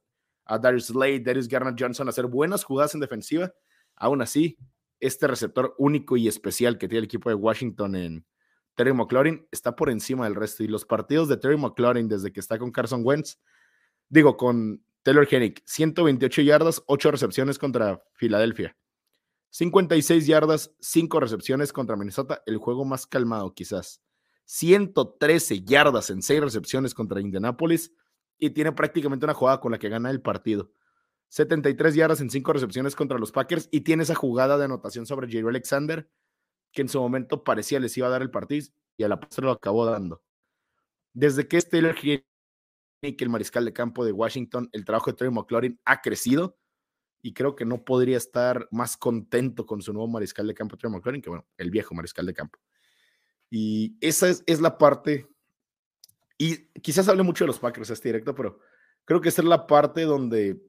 a 0.46 0.58
Darius 0.58 0.86
Slade, 0.86 1.20
Darius 1.20 1.48
Garner 1.48 1.74
Johnson 1.78 2.08
hacer 2.08 2.26
buenas 2.26 2.64
jugadas 2.64 2.94
en 2.94 3.00
defensiva. 3.00 3.52
Aún 3.96 4.22
así, 4.22 4.58
este 5.00 5.26
receptor 5.26 5.74
único 5.78 6.16
y 6.16 6.28
especial 6.28 6.78
que 6.78 6.88
tiene 6.88 7.00
el 7.00 7.04
equipo 7.04 7.28
de 7.28 7.34
Washington 7.34 7.94
en 7.96 8.26
Terry 8.74 8.92
McLaurin 8.92 9.46
está 9.52 9.76
por 9.76 9.90
encima 9.90 10.24
del 10.24 10.34
resto. 10.34 10.64
Y 10.64 10.68
los 10.68 10.84
partidos 10.84 11.28
de 11.28 11.36
Terry 11.36 11.56
McLaurin 11.56 12.08
desde 12.08 12.32
que 12.32 12.40
está 12.40 12.58
con 12.58 12.70
Carson 12.70 13.02
Wentz, 13.04 13.38
digo, 14.08 14.36
con 14.36 14.84
Taylor 15.02 15.28
Hennick, 15.30 15.62
128 15.66 16.42
yardas, 16.42 16.82
8 16.86 17.10
recepciones 17.10 17.58
contra 17.58 18.02
Filadelfia. 18.14 18.76
56 19.54 20.26
yardas, 20.26 20.75
5 20.80 21.20
recepciones 21.20 21.73
contra 21.73 21.94
Minnesota, 21.94 22.42
el 22.44 22.58
juego 22.58 22.84
más 22.84 23.06
calmado 23.06 23.54
quizás. 23.54 24.02
113 24.46 25.62
yardas 25.62 26.11
en 26.11 26.23
6 26.23 26.40
recepciones 26.40 26.92
contra 26.92 27.20
Indianapolis 27.20 27.92
y 28.37 28.50
tiene 28.50 28.73
prácticamente 28.73 29.26
una 29.26 29.34
jugada 29.34 29.61
con 29.61 29.70
la 29.70 29.78
que 29.78 29.88
gana 29.88 30.11
el 30.11 30.20
partido. 30.20 30.73
73 31.28 31.94
yardas 31.94 32.20
en 32.20 32.30
5 32.30 32.52
recepciones 32.52 32.96
contra 32.96 33.16
los 33.16 33.30
Packers 33.30 33.68
y 33.70 33.82
tiene 33.82 34.02
esa 34.02 34.16
jugada 34.16 34.58
de 34.58 34.64
anotación 34.64 35.06
sobre 35.06 35.28
Jerry 35.28 35.46
Alexander 35.46 36.11
que 36.73 36.82
en 36.82 36.88
su 36.88 36.99
momento 36.99 37.44
parecía 37.44 37.78
les 37.78 37.96
iba 37.96 38.08
a 38.08 38.11
dar 38.11 38.23
el 38.23 38.32
partido 38.32 38.66
y 38.96 39.04
a 39.04 39.08
la 39.08 39.20
postre 39.20 39.44
lo 39.44 39.52
acabó 39.52 39.87
dando. 39.87 40.25
Desde 41.12 41.46
que 41.46 41.58
es 41.58 41.68
Taylor 41.68 41.94
que 41.94 42.26
el 43.00 43.28
mariscal 43.28 43.64
de 43.64 43.73
campo 43.73 44.04
de 44.04 44.11
Washington, 44.11 44.68
el 44.73 44.84
trabajo 44.84 45.12
de 45.12 45.16
Terry 45.16 45.30
McLaurin 45.30 45.80
ha 45.84 46.00
crecido 46.00 46.58
y 47.24 47.32
creo 47.32 47.56
que 47.56 47.64
no 47.64 47.86
podría 47.86 48.18
estar 48.18 48.68
más 48.70 48.98
contento 48.98 49.64
con 49.64 49.80
su 49.80 49.94
nuevo 49.94 50.08
mariscal 50.08 50.46
de 50.46 50.52
campo, 50.52 50.76
Trey 50.76 50.92
McLaurin, 50.92 51.22
que 51.22 51.30
bueno, 51.30 51.46
el 51.56 51.70
viejo 51.70 51.94
mariscal 51.94 52.26
de 52.26 52.34
campo. 52.34 52.58
Y 53.48 53.96
esa 54.02 54.28
es, 54.28 54.44
es, 54.44 54.60
la 54.60 54.76
parte, 54.76 55.26
y 56.36 56.66
quizás 56.82 57.08
hable 57.08 57.22
mucho 57.22 57.44
de 57.44 57.46
los 57.46 57.58
Packers 57.58 57.88
este 57.88 58.10
directo, 58.10 58.34
pero 58.34 58.58
creo 59.06 59.22
que 59.22 59.30
esa 59.30 59.40
es 59.40 59.48
la 59.48 59.66
parte 59.66 60.02
donde 60.02 60.60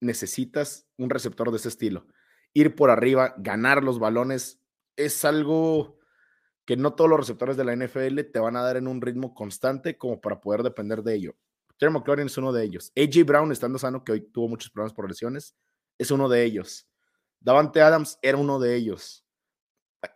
necesitas 0.00 0.88
un 0.96 1.10
receptor 1.10 1.50
de 1.50 1.58
ese 1.58 1.68
estilo. 1.68 2.06
Ir 2.54 2.74
por 2.76 2.88
arriba, 2.88 3.34
ganar 3.36 3.84
los 3.84 3.98
balones, 3.98 4.62
es 4.96 5.22
algo 5.26 5.98
que 6.64 6.78
no 6.78 6.94
todos 6.94 7.10
los 7.10 7.20
receptores 7.20 7.58
de 7.58 7.64
la 7.64 7.76
NFL 7.76 8.22
te 8.32 8.38
van 8.38 8.56
a 8.56 8.62
dar 8.62 8.78
en 8.78 8.88
un 8.88 9.02
ritmo 9.02 9.34
constante 9.34 9.98
como 9.98 10.18
para 10.22 10.40
poder 10.40 10.62
depender 10.62 11.02
de 11.02 11.14
ello. 11.14 11.36
Terry 11.76 11.92
McLaurin 11.92 12.28
es 12.28 12.38
uno 12.38 12.54
de 12.54 12.64
ellos. 12.64 12.90
AJ 12.96 13.26
Brown, 13.26 13.52
estando 13.52 13.78
sano, 13.78 14.02
que 14.02 14.12
hoy 14.12 14.20
tuvo 14.22 14.48
muchos 14.48 14.70
problemas 14.70 14.94
por 14.94 15.06
lesiones, 15.06 15.54
es 15.98 16.10
uno 16.10 16.28
de 16.28 16.44
ellos. 16.44 16.88
Davante 17.40 17.80
Adams 17.80 18.18
era 18.22 18.38
uno 18.38 18.58
de 18.58 18.74
ellos. 18.74 19.24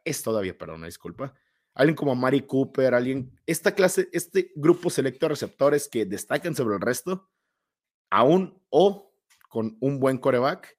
Es 0.04 0.22
todavía, 0.22 0.56
perdón, 0.56 0.84
disculpa. 0.84 1.34
Alguien 1.74 1.94
como 1.94 2.14
Mari 2.14 2.42
Cooper, 2.42 2.94
alguien, 2.94 3.38
esta 3.46 3.74
clase, 3.74 4.08
este 4.12 4.52
grupo 4.56 4.90
selecto 4.90 5.26
de 5.26 5.30
receptores 5.30 5.88
que 5.88 6.06
destacan 6.06 6.54
sobre 6.54 6.74
el 6.74 6.80
resto, 6.80 7.30
aún 8.10 8.60
o 8.70 9.14
con 9.48 9.76
un 9.80 10.00
buen 10.00 10.18
coreback, 10.18 10.76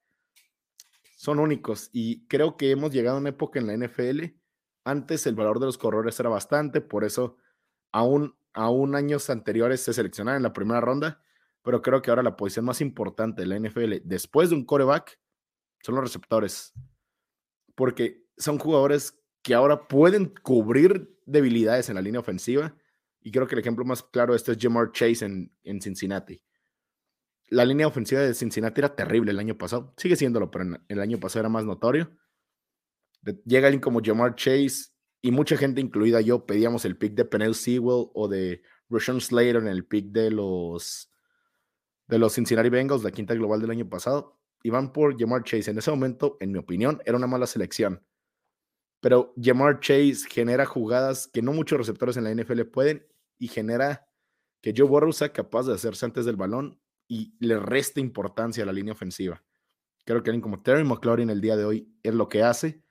son 1.16 1.40
únicos. 1.40 1.90
Y 1.94 2.28
creo 2.28 2.58
que 2.58 2.72
hemos 2.72 2.92
llegado 2.92 3.18
a 3.18 3.20
una 3.20 3.30
época 3.30 3.60
en 3.60 3.68
la 3.68 3.78
NFL. 3.78 4.36
Antes 4.84 5.28
el 5.28 5.36
valor 5.36 5.60
de 5.60 5.68
los 5.68 5.78
corredores 5.78 6.20
era 6.20 6.30
bastante, 6.30 6.82
por 6.82 7.04
eso 7.04 7.38
aún, 7.92 8.36
aún 8.54 8.96
años 8.96 9.30
anteriores 9.30 9.82
se 9.82 9.94
seleccionaban 9.94 10.38
en 10.38 10.44
la 10.44 10.54
primera 10.54 10.82
ronda, 10.82 11.22
pero 11.64 11.82
creo 11.82 12.02
que 12.02 12.10
ahora 12.10 12.24
la 12.24 12.36
posición 12.36 12.66
más 12.66 12.82
importante 12.82 13.42
de 13.42 13.48
la 13.48 13.60
NFL 13.60 13.98
después 14.04 14.50
de 14.50 14.56
un 14.56 14.66
coreback 14.66 15.20
son 15.82 15.96
los 15.96 16.04
receptores, 16.04 16.74
porque 17.76 18.26
son 18.38 18.58
jugadores 18.58 19.18
que 19.42 19.54
ahora 19.54 19.88
pueden 19.88 20.34
cubrir 20.44 21.18
debilidades 21.26 21.90
en 21.90 21.96
la 21.96 22.02
línea 22.02 22.20
ofensiva. 22.20 22.76
Y 23.22 23.32
creo 23.32 23.48
que 23.48 23.56
el 23.56 23.62
ejemplo 23.62 23.86
más 23.86 24.04
claro 24.04 24.34
de 24.34 24.38
esto 24.38 24.52
es 24.52 24.58
Jamar 24.60 24.92
Chase 24.92 25.26
en, 25.26 25.54
en 25.64 25.82
Cincinnati 25.82 26.42
la 27.50 27.66
línea 27.66 27.88
ofensiva 27.88 28.22
de 28.22 28.34
Cincinnati 28.34 28.82
era 28.82 28.96
terrible 28.96 29.32
el 29.32 29.40
año 29.40 29.58
pasado. 29.58 29.94
Sigue 29.98 30.16
siéndolo, 30.16 30.52
pero 30.52 30.66
el 30.88 31.00
año 31.00 31.20
pasado 31.20 31.42
era 31.42 31.50
más 31.50 31.66
notorio. 31.66 32.12
Llega 33.46 33.68
alguien 33.68 33.82
como 33.82 34.02
Jamar 34.04 34.36
Chase 34.36 34.92
y 35.22 35.32
mucha 35.32 35.58
gente, 35.58 35.82
incluida 35.82 36.22
yo, 36.22 36.46
pedíamos 36.46 36.86
el 36.86 36.98
pick 36.98 37.14
de 37.14 37.26
Penel 37.26 37.56
Sewell 37.56 38.10
o 38.14 38.28
de 38.28 38.62
Rashawn 38.90 39.20
Slater 39.20 39.58
en 39.58 39.68
el 39.68 39.86
pick 39.86 40.12
de 40.12 40.32
los, 40.32 41.09
de 42.10 42.18
los 42.18 42.34
Cincinnati 42.34 42.70
Bengals, 42.70 43.04
la 43.04 43.12
quinta 43.12 43.36
global 43.36 43.62
del 43.62 43.70
año 43.70 43.88
pasado. 43.88 44.36
Y 44.64 44.72
van 44.72 44.92
por 44.92 45.18
Jamar 45.18 45.44
Chase. 45.44 45.72
En 45.72 45.78
ese 45.78 45.92
momento, 45.92 46.36
en 46.42 46.52
mi 46.52 46.58
opinión, 46.58 47.00
era 47.06 47.16
una 47.16 47.28
mala 47.28 47.48
selección. 47.48 48.04
Pero 49.00 49.34
Jamar 49.42 49.80
Chase 49.80 50.28
genera 50.30 50.66
jugadas 50.66 51.28
que 51.28 51.42
no 51.42 51.54
muchos 51.54 51.78
receptores 51.78 52.18
en 52.18 52.26
la 52.26 52.34
NFL 52.34 52.64
pueden 52.64 53.08
y 53.38 53.48
genera 53.48 54.10
que 54.62 54.74
Joe 54.76 54.88
Burrow 54.88 55.14
sea 55.14 55.32
capaz 55.32 55.68
de 55.68 55.74
hacerse 55.76 56.06
antes 56.06 56.26
del 56.26 56.36
balón 56.36 56.82
y 57.08 57.34
le 57.40 57.58
resta 57.60 58.02
importancia 58.02 58.64
a 58.64 58.66
la 58.66 58.74
línea 58.74 58.92
ofensiva. 58.92 59.42
Creo 60.04 60.22
que 60.22 60.32
alguien 60.32 60.42
como 60.42 60.62
Terry 60.62 60.84
McLaurin 60.84 61.30
el 61.30 61.40
día 61.40 61.56
de 61.56 61.64
hoy 61.64 61.96
es 62.04 62.14
lo 62.14 62.28
que 62.28 62.44
hace 62.44 62.84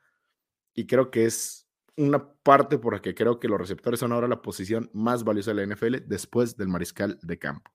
y 0.74 0.86
creo 0.86 1.10
que 1.10 1.26
es 1.26 1.68
una 1.96 2.32
parte 2.42 2.78
por 2.78 2.94
la 2.94 3.02
que 3.02 3.14
creo 3.14 3.40
que 3.40 3.48
los 3.48 3.58
receptores 3.58 4.00
son 4.00 4.12
ahora 4.12 4.28
la 4.28 4.40
posición 4.40 4.88
más 4.94 5.24
valiosa 5.24 5.52
de 5.52 5.66
la 5.66 5.74
NFL 5.74 6.06
después 6.06 6.56
del 6.56 6.68
mariscal 6.68 7.18
de 7.22 7.38
campo. 7.38 7.70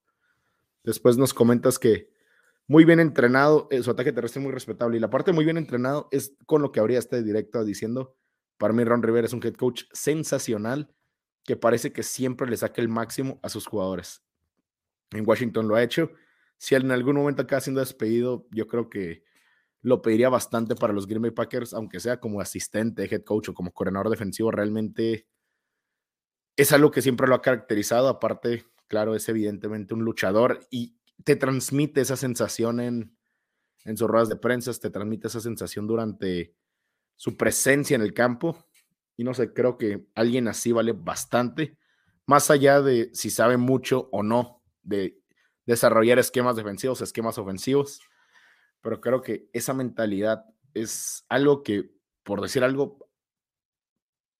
Después 0.83 1.17
nos 1.17 1.33
comentas 1.33 1.79
que 1.79 2.09
muy 2.67 2.85
bien 2.85 2.99
entrenado, 2.99 3.67
eh, 3.71 3.83
su 3.83 3.91
ataque 3.91 4.13
terrestre 4.13 4.41
muy 4.41 4.51
respetable 4.51 4.97
y 4.97 4.99
la 4.99 5.09
parte 5.09 5.33
muy 5.33 5.45
bien 5.45 5.57
entrenado 5.57 6.07
es 6.11 6.35
con 6.45 6.61
lo 6.61 6.71
que 6.71 6.79
habría 6.79 6.99
este 6.99 7.23
directo 7.23 7.63
diciendo, 7.63 8.15
para 8.57 8.73
mí 8.73 8.83
Ron 8.83 9.03
Rivera 9.03 9.27
es 9.27 9.33
un 9.33 9.41
head 9.43 9.55
coach 9.55 9.83
sensacional 9.91 10.93
que 11.43 11.57
parece 11.57 11.91
que 11.91 12.03
siempre 12.03 12.49
le 12.49 12.57
saca 12.57 12.81
el 12.81 12.87
máximo 12.87 13.39
a 13.43 13.49
sus 13.49 13.67
jugadores. 13.67 14.23
En 15.11 15.27
Washington 15.27 15.67
lo 15.67 15.75
ha 15.75 15.83
hecho 15.83 16.11
si 16.63 16.75
en 16.75 16.91
algún 16.91 17.17
momento 17.17 17.41
acaba 17.41 17.59
siendo 17.59 17.81
despedido, 17.81 18.47
yo 18.49 18.67
creo 18.67 18.89
que 18.89 19.25
lo 19.81 20.01
pediría 20.01 20.29
bastante 20.29 20.75
para 20.75 20.93
los 20.93 21.07
Green 21.07 21.21
Bay 21.21 21.31
Packers, 21.31 21.73
aunque 21.73 21.99
sea 21.99 22.21
como 22.21 22.39
asistente, 22.39 23.03
head 23.03 23.23
coach 23.23 23.49
o 23.49 23.53
como 23.53 23.73
coordinador 23.73 24.09
defensivo, 24.09 24.49
realmente 24.49 25.27
es 26.55 26.71
algo 26.71 26.89
que 26.89 27.01
siempre 27.01 27.27
lo 27.27 27.35
ha 27.35 27.41
caracterizado. 27.41 28.07
Aparte, 28.07 28.65
claro, 28.93 29.15
es 29.15 29.27
evidentemente 29.27 29.95
un 29.95 30.05
luchador 30.05 30.67
y 30.69 30.95
te 31.23 31.35
transmite 31.35 32.01
esa 32.01 32.15
sensación 32.15 32.79
en, 32.79 33.17
en 33.85 33.97
sus 33.97 34.07
ruedas 34.07 34.29
de 34.29 34.35
prensa, 34.35 34.71
te 34.71 34.91
transmite 34.91 35.29
esa 35.29 35.39
sensación 35.39 35.87
durante 35.87 36.55
su 37.15 37.35
presencia 37.35 37.95
en 37.95 38.03
el 38.03 38.13
campo. 38.13 38.67
Y 39.17 39.23
no 39.23 39.33
sé, 39.33 39.51
creo 39.51 39.79
que 39.79 40.05
alguien 40.13 40.47
así 40.47 40.71
vale 40.71 40.91
bastante, 40.91 41.75
más 42.27 42.51
allá 42.51 42.83
de 42.83 43.09
si 43.15 43.31
sabe 43.31 43.57
mucho 43.57 44.09
o 44.11 44.21
no 44.21 44.61
de 44.83 45.19
desarrollar 45.65 46.19
esquemas 46.19 46.55
defensivos, 46.55 47.01
esquemas 47.01 47.39
ofensivos, 47.39 47.99
pero 48.79 49.01
creo 49.01 49.23
que 49.23 49.49
esa 49.53 49.73
mentalidad 49.73 50.45
es 50.75 51.25
algo 51.29 51.63
que, 51.63 51.89
por 52.21 52.41
decir 52.41 52.63
algo, 52.63 53.09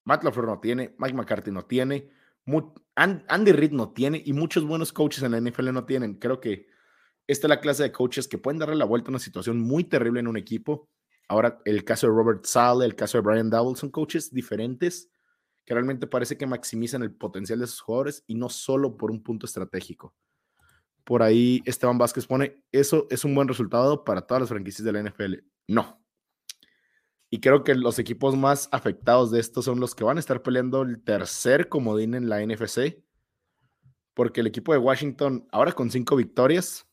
Matt 0.04 0.22
LaFleur 0.22 0.46
no 0.46 0.60
tiene, 0.60 0.94
Mike 0.96 1.14
McCarthy 1.14 1.50
no 1.50 1.64
tiene, 1.64 2.08
Andy 2.96 3.52
Reid 3.52 3.72
no 3.72 3.92
tiene 3.92 4.22
y 4.24 4.32
muchos 4.32 4.64
buenos 4.64 4.92
coaches 4.92 5.22
en 5.22 5.32
la 5.32 5.40
NFL 5.40 5.72
no 5.72 5.84
tienen. 5.84 6.14
Creo 6.14 6.40
que 6.40 6.66
esta 7.26 7.46
es 7.46 7.48
la 7.48 7.60
clase 7.60 7.82
de 7.82 7.92
coaches 7.92 8.28
que 8.28 8.38
pueden 8.38 8.58
darle 8.58 8.76
la 8.76 8.84
vuelta 8.84 9.08
a 9.08 9.12
una 9.12 9.18
situación 9.18 9.58
muy 9.60 9.84
terrible 9.84 10.20
en 10.20 10.28
un 10.28 10.36
equipo. 10.36 10.88
Ahora, 11.28 11.60
el 11.64 11.84
caso 11.84 12.06
de 12.06 12.12
Robert 12.12 12.44
Sale, 12.44 12.84
el 12.84 12.94
caso 12.94 13.18
de 13.18 13.22
Brian 13.22 13.48
Dowell, 13.48 13.76
son 13.76 13.90
coaches 13.90 14.32
diferentes 14.32 15.10
que 15.64 15.72
realmente 15.72 16.06
parece 16.06 16.36
que 16.36 16.46
maximizan 16.46 17.02
el 17.02 17.14
potencial 17.14 17.58
de 17.58 17.66
sus 17.66 17.80
jugadores 17.80 18.22
y 18.26 18.34
no 18.34 18.50
solo 18.50 18.96
por 18.96 19.10
un 19.10 19.22
punto 19.22 19.46
estratégico. 19.46 20.14
Por 21.04 21.22
ahí 21.22 21.62
Esteban 21.64 21.98
Vázquez 21.98 22.26
pone, 22.26 22.62
eso 22.70 23.06
es 23.10 23.24
un 23.24 23.34
buen 23.34 23.48
resultado 23.48 24.04
para 24.04 24.22
todas 24.22 24.42
las 24.42 24.50
franquicias 24.50 24.84
de 24.84 24.92
la 24.92 25.02
NFL. 25.02 25.34
No. 25.68 26.03
Y 27.30 27.40
creo 27.40 27.64
que 27.64 27.74
los 27.74 27.98
equipos 27.98 28.36
más 28.36 28.68
afectados 28.70 29.30
de 29.30 29.40
esto 29.40 29.62
son 29.62 29.80
los 29.80 29.94
que 29.94 30.04
van 30.04 30.16
a 30.16 30.20
estar 30.20 30.42
peleando 30.42 30.82
el 30.82 31.02
tercer 31.02 31.68
comodín 31.68 32.14
en 32.14 32.28
la 32.28 32.44
NFC. 32.44 33.02
Porque 34.14 34.40
el 34.40 34.46
equipo 34.46 34.72
de 34.72 34.78
Washington, 34.78 35.48
ahora 35.50 35.72
con 35.72 35.90
cinco 35.90 36.14
victorias, 36.16 36.86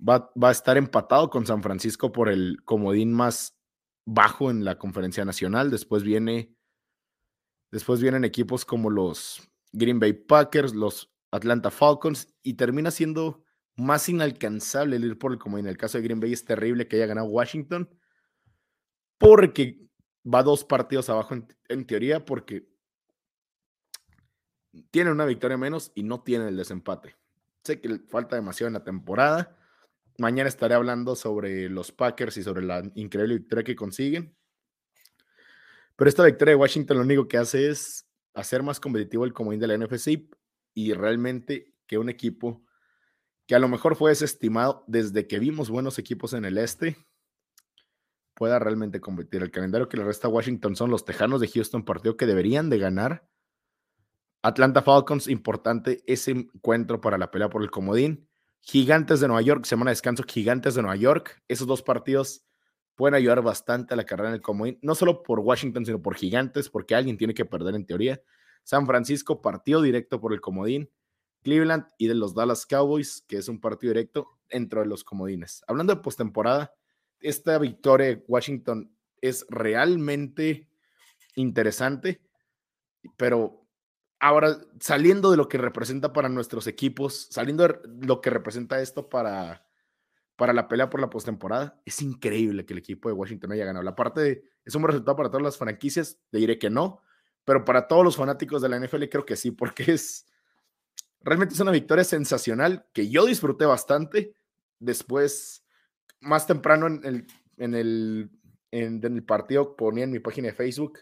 va, 0.00 0.30
va 0.40 0.48
a 0.48 0.52
estar 0.52 0.76
empatado 0.76 1.30
con 1.30 1.46
San 1.46 1.62
Francisco 1.62 2.10
por 2.10 2.28
el 2.28 2.62
comodín 2.64 3.12
más 3.12 3.56
bajo 4.04 4.50
en 4.50 4.64
la 4.64 4.78
conferencia 4.78 5.24
nacional. 5.24 5.70
Después 5.70 6.02
viene, 6.02 6.52
después 7.70 8.00
vienen 8.00 8.24
equipos 8.24 8.64
como 8.64 8.90
los 8.90 9.48
Green 9.72 10.00
Bay 10.00 10.14
Packers, 10.14 10.74
los 10.74 11.12
Atlanta 11.30 11.70
Falcons 11.70 12.34
y 12.42 12.54
termina 12.54 12.90
siendo 12.90 13.44
más 13.76 14.08
inalcanzable 14.08 14.96
el 14.96 15.04
ir 15.04 15.18
por 15.18 15.32
el 15.32 15.38
como 15.38 15.58
en 15.58 15.66
el 15.66 15.76
caso 15.76 15.98
de 15.98 16.04
Green 16.04 16.20
Bay 16.20 16.32
es 16.32 16.44
terrible 16.44 16.88
que 16.88 16.96
haya 16.96 17.06
ganado 17.06 17.28
Washington 17.28 17.88
porque 19.18 19.78
va 20.24 20.42
dos 20.42 20.64
partidos 20.64 21.08
abajo 21.10 21.34
en, 21.68 21.86
teoría 21.86 22.24
porque 22.24 22.68
tiene 24.90 25.10
una 25.10 25.24
victoria 25.24 25.56
menos 25.56 25.92
y 25.94 26.02
no 26.04 26.22
tiene 26.22 26.48
el 26.48 26.56
desempate. 26.56 27.16
Sé 27.64 27.80
que 27.80 27.98
falta 28.08 28.36
demasiado 28.36 28.68
en 28.68 28.74
la 28.74 28.84
temporada. 28.84 29.56
Mañana 30.18 30.48
estaré 30.48 30.74
hablando 30.74 31.16
sobre 31.16 31.68
los 31.68 31.92
Packers 31.92 32.36
y 32.36 32.42
sobre 32.42 32.64
la 32.64 32.82
increíble 32.94 33.38
victoria 33.38 33.64
que 33.64 33.76
consiguen. 33.76 34.36
Pero 35.96 36.08
esta 36.08 36.24
victoria 36.24 36.52
de 36.52 36.60
Washington 36.60 36.98
lo 36.98 37.02
único 37.02 37.26
que 37.26 37.38
hace 37.38 37.68
es 37.68 38.06
hacer 38.34 38.62
más 38.62 38.78
competitivo 38.78 39.24
el 39.24 39.32
comodín 39.32 39.60
de 39.60 39.66
la 39.66 39.76
NFC 39.76 40.28
y 40.74 40.92
realmente 40.92 41.74
que 41.86 41.98
un 41.98 42.08
equipo 42.08 42.64
que 43.46 43.56
a 43.56 43.58
lo 43.58 43.68
mejor 43.68 43.96
fue 43.96 44.10
desestimado 44.10 44.84
desde 44.86 45.26
que 45.26 45.38
vimos 45.40 45.70
buenos 45.70 45.98
equipos 45.98 46.34
en 46.34 46.44
el 46.44 46.58
este 46.58 47.07
pueda 48.38 48.60
realmente 48.60 49.00
competir. 49.00 49.42
El 49.42 49.50
calendario 49.50 49.88
que 49.88 49.96
le 49.96 50.04
resta 50.04 50.28
a 50.28 50.30
Washington 50.30 50.76
son 50.76 50.90
los 50.90 51.04
Tejanos 51.04 51.40
de 51.40 51.48
Houston, 51.48 51.84
partido 51.84 52.16
que 52.16 52.24
deberían 52.24 52.70
de 52.70 52.78
ganar. 52.78 53.28
Atlanta 54.42 54.80
Falcons, 54.80 55.26
importante 55.26 56.04
ese 56.06 56.30
encuentro 56.30 57.00
para 57.00 57.18
la 57.18 57.32
pelea 57.32 57.50
por 57.50 57.64
el 57.64 57.70
comodín. 57.72 58.28
Gigantes 58.60 59.18
de 59.18 59.26
Nueva 59.26 59.42
York, 59.42 59.64
semana 59.64 59.90
de 59.90 59.94
descanso, 59.94 60.22
Gigantes 60.22 60.76
de 60.76 60.82
Nueva 60.82 60.94
York. 60.94 61.42
Esos 61.48 61.66
dos 61.66 61.82
partidos 61.82 62.44
pueden 62.94 63.16
ayudar 63.16 63.42
bastante 63.42 63.94
a 63.94 63.96
la 63.96 64.04
carrera 64.04 64.28
en 64.28 64.36
el 64.36 64.40
comodín, 64.40 64.78
no 64.82 64.94
solo 64.94 65.24
por 65.24 65.40
Washington, 65.40 65.84
sino 65.84 66.00
por 66.00 66.14
Gigantes, 66.14 66.70
porque 66.70 66.94
alguien 66.94 67.18
tiene 67.18 67.34
que 67.34 67.44
perder 67.44 67.74
en 67.74 67.86
teoría. 67.86 68.22
San 68.62 68.86
Francisco, 68.86 69.42
partido 69.42 69.82
directo 69.82 70.20
por 70.20 70.32
el 70.32 70.40
comodín. 70.40 70.88
Cleveland 71.42 71.86
y 71.98 72.06
de 72.06 72.14
los 72.14 72.34
Dallas 72.34 72.66
Cowboys, 72.66 73.24
que 73.26 73.38
es 73.38 73.48
un 73.48 73.60
partido 73.60 73.92
directo 73.92 74.28
entre 74.48 74.86
los 74.86 75.02
comodines. 75.02 75.64
Hablando 75.66 75.96
de 75.96 76.02
postemporada, 76.02 76.72
esta 77.20 77.58
victoria 77.58 78.08
de 78.08 78.24
Washington 78.26 78.90
es 79.20 79.46
realmente 79.48 80.68
interesante, 81.34 82.20
pero 83.16 83.66
ahora 84.20 84.58
saliendo 84.80 85.30
de 85.30 85.36
lo 85.36 85.48
que 85.48 85.58
representa 85.58 86.12
para 86.12 86.28
nuestros 86.28 86.66
equipos, 86.66 87.28
saliendo 87.30 87.66
de 87.66 88.06
lo 88.06 88.20
que 88.20 88.30
representa 88.30 88.80
esto 88.80 89.08
para, 89.08 89.66
para 90.36 90.52
la 90.52 90.68
pelea 90.68 90.90
por 90.90 91.00
la 91.00 91.10
postemporada, 91.10 91.80
es 91.84 92.02
increíble 92.02 92.64
que 92.64 92.72
el 92.72 92.80
equipo 92.80 93.08
de 93.08 93.14
Washington 93.14 93.52
haya 93.52 93.64
ganado. 93.64 93.84
La 93.84 93.96
parte 93.96 94.44
es 94.64 94.74
un 94.74 94.84
resultado 94.84 95.16
para 95.16 95.30
todas 95.30 95.44
las 95.44 95.58
franquicias, 95.58 96.18
diré 96.32 96.58
que 96.58 96.70
no, 96.70 97.02
pero 97.44 97.64
para 97.64 97.88
todos 97.88 98.04
los 98.04 98.16
fanáticos 98.16 98.62
de 98.62 98.68
la 98.68 98.78
NFL 98.78 99.04
creo 99.04 99.24
que 99.24 99.36
sí, 99.36 99.50
porque 99.50 99.92
es 99.92 100.26
realmente 101.20 101.54
es 101.54 101.60
una 101.60 101.70
victoria 101.70 102.04
sensacional 102.04 102.86
que 102.92 103.08
yo 103.08 103.26
disfruté 103.26 103.66
bastante. 103.66 104.34
Después, 104.78 105.64
más 106.20 106.46
temprano 106.46 106.86
en 106.86 107.04
el, 107.04 107.26
en 107.56 107.74
el, 107.74 108.30
en, 108.70 109.04
el 109.04 109.24
partido, 109.24 109.76
ponía 109.76 110.04
en 110.04 110.10
mi 110.10 110.18
página 110.18 110.48
de 110.48 110.54
Facebook 110.54 110.98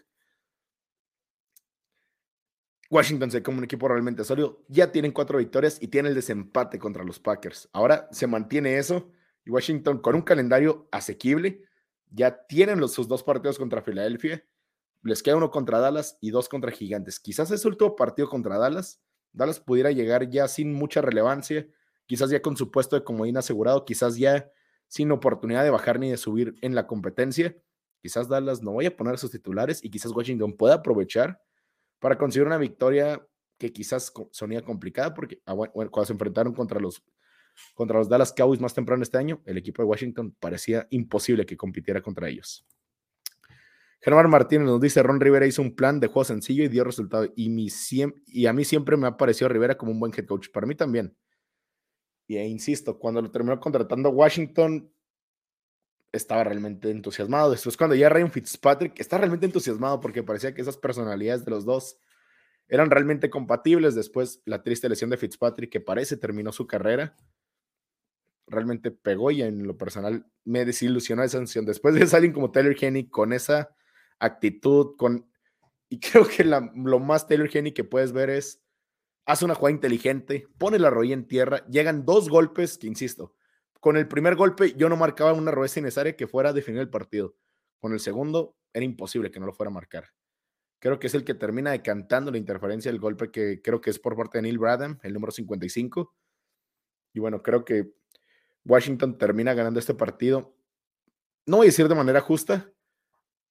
Washington 2.89 3.31
se 3.31 3.43
como 3.43 3.57
un 3.57 3.65
equipo 3.65 3.87
realmente 3.87 4.23
sólido. 4.23 4.63
Ya 4.67 4.91
tienen 4.91 5.11
cuatro 5.11 5.39
victorias 5.39 5.77
y 5.81 5.87
tiene 5.87 6.09
el 6.09 6.15
desempate 6.15 6.79
contra 6.79 7.03
los 7.03 7.19
Packers. 7.19 7.69
Ahora 7.73 8.07
se 8.11 8.27
mantiene 8.27 8.77
eso 8.77 9.11
y 9.45 9.51
Washington 9.51 9.99
con 9.99 10.15
un 10.15 10.21
calendario 10.21 10.87
asequible. 10.91 11.63
Ya 12.09 12.45
tienen 12.47 12.79
los, 12.79 12.93
sus 12.93 13.07
dos 13.07 13.23
partidos 13.23 13.57
contra 13.57 13.81
Filadelfia. 13.81 14.43
Les 15.03 15.21
queda 15.21 15.35
uno 15.35 15.51
contra 15.51 15.79
Dallas 15.79 16.17
y 16.21 16.31
dos 16.31 16.47
contra 16.47 16.71
Gigantes. 16.71 17.19
Quizás 17.19 17.51
ese 17.51 17.67
último 17.67 17.95
partido 17.95 18.29
contra 18.29 18.57
Dallas, 18.57 19.01
Dallas 19.33 19.59
pudiera 19.59 19.91
llegar 19.91 20.29
ya 20.29 20.47
sin 20.47 20.73
mucha 20.73 21.01
relevancia, 21.01 21.67
quizás 22.07 22.29
ya 22.29 22.41
con 22.41 22.57
su 22.57 22.71
puesto 22.71 22.95
de 22.95 23.03
comodín 23.03 23.37
asegurado, 23.37 23.85
quizás 23.85 24.17
ya 24.17 24.49
sin 24.87 25.11
oportunidad 25.11 25.63
de 25.63 25.69
bajar 25.69 25.99
ni 25.99 26.09
de 26.09 26.17
subir 26.17 26.55
en 26.61 26.75
la 26.75 26.87
competencia. 26.87 27.55
Quizás 28.01 28.27
Dallas 28.27 28.61
no 28.61 28.73
vaya 28.73 28.89
a 28.89 28.95
poner 28.95 29.17
sus 29.17 29.31
titulares 29.31 29.83
y 29.83 29.89
quizás 29.89 30.11
Washington 30.11 30.55
pueda 30.55 30.75
aprovechar 30.75 31.41
para 31.99 32.17
conseguir 32.17 32.47
una 32.47 32.57
victoria 32.57 33.25
que 33.57 33.73
quizás 33.73 34.13
sonía 34.31 34.63
complicada 34.63 35.13
porque 35.13 35.41
ah, 35.45 35.55
cuando 35.73 36.05
se 36.05 36.13
enfrentaron 36.13 36.53
contra 36.53 36.79
los, 36.79 37.03
contra 37.73 37.97
los 37.97 38.07
Dallas 38.07 38.33
Cowboys 38.33 38.61
más 38.61 38.73
temprano 38.73 39.03
este 39.03 39.17
año, 39.17 39.41
el 39.45 39.57
equipo 39.57 39.81
de 39.81 39.87
Washington 39.87 40.35
parecía 40.39 40.87
imposible 40.91 41.45
que 41.45 41.57
compitiera 41.57 42.01
contra 42.01 42.29
ellos. 42.29 42.65
Germán 43.99 44.29
Martínez 44.29 44.67
nos 44.67 44.79
dice, 44.79 45.01
Ron 45.01 45.19
Rivera 45.19 45.47
hizo 45.47 45.61
un 45.61 45.75
plan 45.75 45.99
de 45.99 46.07
juego 46.07 46.23
sencillo 46.23 46.63
y 46.63 46.67
dio 46.67 46.83
resultado. 46.83 47.27
Y, 47.35 47.49
mi, 47.49 47.67
y 48.27 48.45
a 48.45 48.53
mí 48.53 48.63
siempre 48.63 48.95
me 48.95 49.07
ha 49.07 49.17
parecido 49.17 49.49
Rivera 49.49 49.75
como 49.75 49.91
un 49.91 49.99
buen 49.99 50.13
head 50.15 50.25
coach. 50.25 50.49
Para 50.53 50.67
mí 50.67 50.75
también. 50.75 51.15
Y 52.27 52.37
e 52.37 52.45
insisto, 52.45 52.99
cuando 52.99 53.21
lo 53.21 53.31
terminó 53.31 53.59
contratando 53.59 54.09
Washington, 54.09 54.91
estaba 56.11 56.43
realmente 56.43 56.89
entusiasmado. 56.89 57.51
Después, 57.51 57.77
cuando 57.77 57.95
ya 57.95 58.09
Ryan 58.09 58.31
Fitzpatrick 58.31 58.99
está 58.99 59.17
realmente 59.17 59.45
entusiasmado 59.45 59.99
porque 59.99 60.23
parecía 60.23 60.53
que 60.53 60.61
esas 60.61 60.77
personalidades 60.77 61.45
de 61.45 61.51
los 61.51 61.65
dos 61.65 61.97
eran 62.67 62.89
realmente 62.89 63.29
compatibles. 63.29 63.95
Después, 63.95 64.41
la 64.45 64.63
triste 64.63 64.89
lesión 64.89 65.09
de 65.09 65.17
Fitzpatrick, 65.17 65.71
que 65.71 65.79
parece 65.79 66.17
terminó 66.17 66.51
su 66.51 66.67
carrera, 66.67 67.15
realmente 68.47 68.91
pegó 68.91 69.31
y 69.31 69.41
en 69.41 69.67
lo 69.67 69.77
personal 69.77 70.25
me 70.45 70.65
desilusionó 70.65 71.23
esa 71.23 71.37
sanción. 71.37 71.65
Después 71.65 71.95
de 71.95 72.07
salir 72.07 72.33
como 72.33 72.51
Taylor 72.51 72.75
Henny 72.79 73.09
con 73.09 73.33
esa 73.33 73.75
actitud, 74.19 74.95
con. 74.97 75.29
Y 75.89 75.99
creo 76.01 76.27
que 76.27 76.43
lo 76.43 76.99
más 76.99 77.27
Taylor 77.27 77.49
Henny 77.51 77.73
que 77.73 77.83
puedes 77.83 78.11
ver 78.11 78.29
es. 78.29 78.61
Hace 79.27 79.43
una 79.43 79.55
jugada 79.55 79.75
inteligente, 79.75 80.47
pone 80.57 80.79
la 80.79 80.89
rodilla 80.89 81.13
en 81.13 81.27
tierra, 81.27 81.65
llegan 81.67 82.05
dos 82.05 82.29
golpes 82.29 82.77
que, 82.77 82.87
insisto, 82.87 83.35
con 83.81 83.97
el 83.97 84.07
primer 84.07 84.35
golpe 84.35 84.73
yo 84.77 84.87
no 84.87 84.95
marcaba 84.95 85.33
una 85.33 85.51
rueda 85.51 85.71
innecesaria 85.75 86.15
que 86.15 86.27
fuera 86.27 86.51
a 86.51 86.53
definir 86.53 86.79
el 86.79 86.89
partido. 86.89 87.35
Con 87.81 87.91
el 87.91 87.99
segundo 87.99 88.55
era 88.73 88.85
imposible 88.85 89.29
que 89.29 89.41
no 89.41 89.45
lo 89.45 89.51
fuera 89.53 89.69
a 89.69 89.73
marcar. 89.73 90.13
Creo 90.79 90.97
que 90.97 91.07
es 91.07 91.13
el 91.13 91.25
que 91.25 91.33
termina 91.33 91.71
decantando 91.71 92.31
la 92.31 92.37
interferencia 92.37 92.89
del 92.89 93.01
golpe 93.01 93.29
que 93.29 93.61
creo 93.61 93.81
que 93.81 93.89
es 93.89 93.99
por 93.99 94.15
parte 94.15 94.37
de 94.37 94.43
Neil 94.43 94.59
Bradham, 94.59 94.97
el 95.03 95.13
número 95.13 95.33
55. 95.33 96.15
Y 97.13 97.19
bueno, 97.19 97.43
creo 97.43 97.65
que 97.65 97.91
Washington 98.63 99.17
termina 99.17 99.53
ganando 99.53 99.79
este 99.79 99.93
partido. 99.93 100.55
No 101.45 101.57
voy 101.57 101.65
a 101.65 101.69
decir 101.69 101.89
de 101.89 101.95
manera 101.95 102.21
justa. 102.21 102.71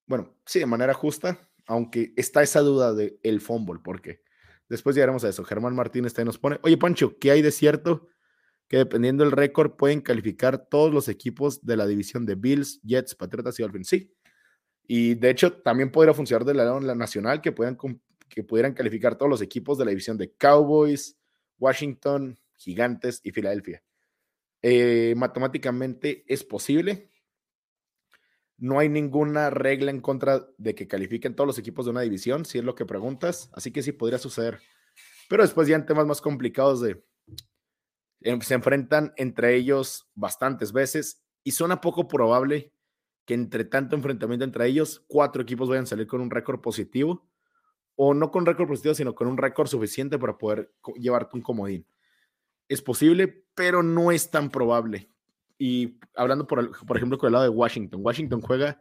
Bueno, 0.07 0.35
sí, 0.47 0.59
de 0.59 0.67
manera 0.67 0.95
justa, 0.95 1.39
aunque 1.67 2.15
está 2.17 2.43
esa 2.43 2.61
duda 2.61 2.95
de 2.95 3.19
el 3.23 3.43
fumble, 3.43 3.81
porque 3.85 4.23
después 4.69 4.97
llegaremos 4.97 5.25
a 5.25 5.29
eso. 5.29 5.45
Germán 5.45 5.75
Martínez 5.75 6.13
también 6.13 6.27
nos 6.27 6.39
pone, 6.39 6.59
oye 6.63 6.77
Pancho, 6.77 7.19
¿qué 7.19 7.31
hay 7.31 7.43
de 7.43 7.53
cierto 7.53 8.09
que 8.69 8.79
dependiendo 8.79 9.25
del 9.25 9.33
récord 9.33 9.77
pueden 9.77 10.01
calificar 10.01 10.67
todos 10.69 10.93
los 10.93 11.09
equipos 11.09 11.65
de 11.65 11.77
la 11.77 11.87
división 11.87 12.27
de 12.27 12.35
Bills, 12.35 12.81
Jets, 12.83 13.15
Patriotas 13.15 13.59
y 13.59 13.63
Dolphins. 13.63 13.89
Sí. 13.89 14.13
Y 14.89 15.15
de 15.15 15.31
hecho 15.31 15.53
también 15.53 15.91
podría 15.91 16.15
funcionar 16.15 16.45
de 16.45 16.55
la, 16.55 16.81
la 16.81 16.95
nacional 16.95 17.41
que, 17.41 17.53
puedan, 17.53 17.77
que 18.29 18.43
pudieran 18.43 18.75
calificar 18.75 19.17
todos 19.17 19.31
los 19.31 19.43
equipos 19.43 19.79
de 19.79 19.85
la 19.85 19.91
división 19.91 20.17
de 20.17 20.33
Cowboys, 20.33 21.19
Washington, 21.59 22.39
Gigantes 22.57 23.21
y 23.23 23.31
Filadelfia. 23.31 23.83
Eh, 24.63 25.15
matemáticamente 25.17 26.25
es 26.27 26.45
posible. 26.45 27.11
No 28.59 28.79
hay 28.79 28.89
ninguna 28.89 29.51
regla 29.51 29.91
en 29.91 30.01
contra 30.01 30.47
de 30.57 30.75
que 30.75 30.89
califiquen 30.89 31.35
todos 31.35 31.47
los 31.47 31.59
equipos 31.59 31.85
de 31.85 31.91
una 31.91 32.01
división, 32.01 32.45
si 32.45 32.59
es 32.59 32.65
lo 32.65 32.75
que 32.75 32.87
preguntas. 32.87 33.51
Así 33.53 33.71
que 33.71 33.83
sí 33.83 33.93
podría 33.93 34.19
suceder. 34.19 34.61
Pero 35.29 35.43
después 35.43 35.69
ya 35.69 35.77
en 35.77 35.87
temas 35.87 36.07
más 36.07 36.21
complicados 36.21 36.81
de 36.81 37.03
Em, 38.21 38.41
se 38.41 38.55
enfrentan 38.55 39.13
entre 39.17 39.55
ellos 39.55 40.11
bastantes 40.15 40.73
veces 40.73 41.23
y 41.45 41.53
suena 41.53 41.81
poco 41.81 42.09
probable 42.09 42.73
que 43.25 43.35
entre 43.35 43.65
tanto 43.65 43.97
enfrentamiento 43.97 44.45
entre 44.45 44.67
ellos, 44.67 45.05
cuatro 45.09 45.43
equipos 45.43 45.69
vayan 45.69 45.85
a 45.85 45.87
salir 45.87 46.07
con 46.07 46.21
un 46.21 46.31
récord 46.31 46.61
positivo, 46.61 47.29
o 47.97 48.15
no 48.15 48.31
con 48.31 48.47
récord 48.47 48.69
positivo, 48.69 48.95
sino 48.95 49.15
con 49.15 49.27
un 49.27 49.37
récord 49.37 49.67
suficiente 49.67 50.19
para 50.19 50.39
poder 50.39 50.73
llevarte 50.97 51.37
un 51.37 51.43
comodín. 51.43 51.87
Es 52.69 52.83
posible, 52.83 53.47
pero 53.55 53.83
no 53.83 54.13
es 54.13 54.31
tan 54.31 54.51
probable. 54.51 55.13
Y 55.59 55.99
hablando, 56.15 56.47
por, 56.47 56.87
por 56.87 56.97
ejemplo, 56.97 57.19
con 57.19 57.29
el 57.29 57.33
lado 57.33 57.45
de 57.45 57.51
Washington, 57.51 58.01
Washington 58.03 58.41
juega 58.41 58.79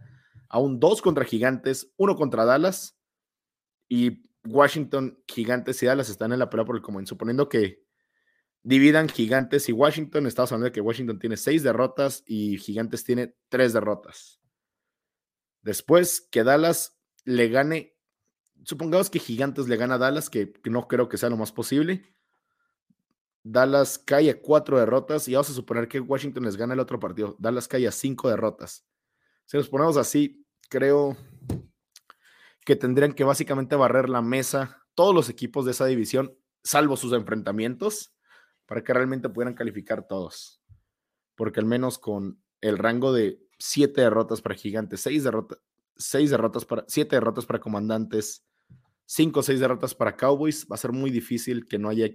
a 0.49 0.59
un 0.59 0.79
dos 0.79 1.01
contra 1.01 1.25
Gigantes, 1.25 1.91
uno 1.97 2.15
contra 2.15 2.45
Dallas, 2.45 2.97
y 3.87 4.23
Washington, 4.45 5.19
Gigantes 5.27 5.81
y 5.81 5.85
Dallas 5.85 6.09
están 6.09 6.31
en 6.33 6.39
la 6.39 6.49
pelea 6.49 6.65
por 6.65 6.75
el 6.75 6.81
comodín, 6.81 7.07
suponiendo 7.07 7.49
que 7.49 7.83
dividan 8.63 9.09
Gigantes 9.09 9.69
y 9.69 9.71
Washington. 9.71 10.27
Estamos 10.27 10.51
hablando 10.51 10.65
de 10.65 10.71
que 10.71 10.81
Washington 10.81 11.19
tiene 11.19 11.37
seis 11.37 11.63
derrotas 11.63 12.23
y 12.25 12.57
Gigantes 12.57 13.03
tiene 13.03 13.35
tres 13.49 13.73
derrotas. 13.73 14.41
Después 15.61 16.27
que 16.31 16.43
Dallas 16.43 16.99
le 17.23 17.49
gane, 17.49 17.95
supongamos 18.63 19.09
que 19.09 19.19
Gigantes 19.19 19.67
le 19.67 19.77
gana 19.77 19.95
a 19.95 19.99
Dallas, 19.99 20.29
que, 20.29 20.53
no 20.65 20.87
creo 20.87 21.09
que 21.09 21.17
sea 21.17 21.29
lo 21.29 21.37
más 21.37 21.51
posible. 21.51 22.03
Dallas 23.47 23.99
cae 23.99 24.31
a 24.31 24.41
cuatro 24.41 24.79
derrotas 24.79 25.27
y 25.27 25.33
vamos 25.33 25.51
a 25.51 25.53
suponer 25.53 25.87
que 25.87 25.99
Washington 25.99 26.45
les 26.45 26.57
gana 26.57 26.73
el 26.73 26.79
otro 26.79 26.99
partido. 26.99 27.35
Dallas 27.37 27.67
cae 27.67 27.87
a 27.87 27.91
cinco 27.91 28.27
derrotas. 28.27 28.87
Si 29.45 29.55
nos 29.55 29.69
ponemos 29.69 29.97
así, 29.97 30.43
creo 30.67 31.15
que 32.65 32.75
tendrían 32.75 33.13
que 33.13 33.23
básicamente 33.23 33.75
barrer 33.75 34.09
la 34.09 34.23
mesa 34.23 34.83
todos 34.95 35.13
los 35.13 35.29
equipos 35.29 35.63
de 35.63 35.71
esa 35.71 35.85
división, 35.85 36.35
salvo 36.63 36.97
sus 36.97 37.13
enfrentamientos 37.13 38.15
para 38.65 38.83
que 38.83 38.95
realmente 38.95 39.29
pudieran 39.29 39.53
calificar 39.53 40.07
todos. 40.07 40.59
Porque 41.35 41.59
al 41.59 41.67
menos 41.67 41.99
con 41.99 42.41
el 42.61 42.79
rango 42.79 43.13
de 43.13 43.39
siete 43.59 44.01
derrotas 44.01 44.41
para 44.41 44.55
gigantes, 44.55 45.01
seis, 45.01 45.23
derrotas, 45.23 45.59
seis 45.95 46.31
derrotas 46.31 46.65
para, 46.65 46.83
siete 46.87 47.15
derrotas 47.15 47.45
para 47.45 47.59
comandantes, 47.59 48.43
cinco 49.05 49.41
o 49.41 49.43
seis 49.43 49.59
derrotas 49.59 49.93
para 49.93 50.17
Cowboys, 50.17 50.65
va 50.65 50.73
a 50.73 50.79
ser 50.79 50.93
muy 50.93 51.11
difícil 51.11 51.67
que 51.67 51.77
no 51.77 51.89
haya 51.89 52.09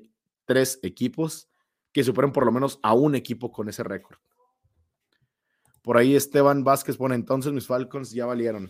tres 0.50 0.80
equipos 0.82 1.48
que 1.92 2.02
superen 2.02 2.32
por 2.32 2.44
lo 2.44 2.50
menos 2.50 2.80
a 2.82 2.92
un 2.92 3.14
equipo 3.14 3.52
con 3.52 3.68
ese 3.68 3.84
récord. 3.84 4.18
Por 5.80 5.96
ahí 5.96 6.16
Esteban 6.16 6.64
Vázquez 6.64 6.96
pone 6.96 7.14
entonces 7.14 7.52
mis 7.52 7.68
Falcons 7.68 8.10
ya 8.10 8.26
valieron. 8.26 8.68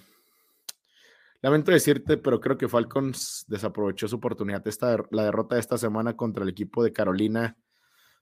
Lamento 1.40 1.72
decirte, 1.72 2.18
pero 2.18 2.38
creo 2.38 2.58
que 2.58 2.68
Falcons 2.68 3.46
desaprovechó 3.48 4.06
su 4.08 4.16
oportunidad. 4.16 4.68
Esta, 4.68 4.98
la 5.10 5.24
derrota 5.24 5.54
de 5.54 5.62
esta 5.62 5.78
semana 5.78 6.18
contra 6.18 6.42
el 6.42 6.50
equipo 6.50 6.84
de 6.84 6.92
Carolina 6.92 7.56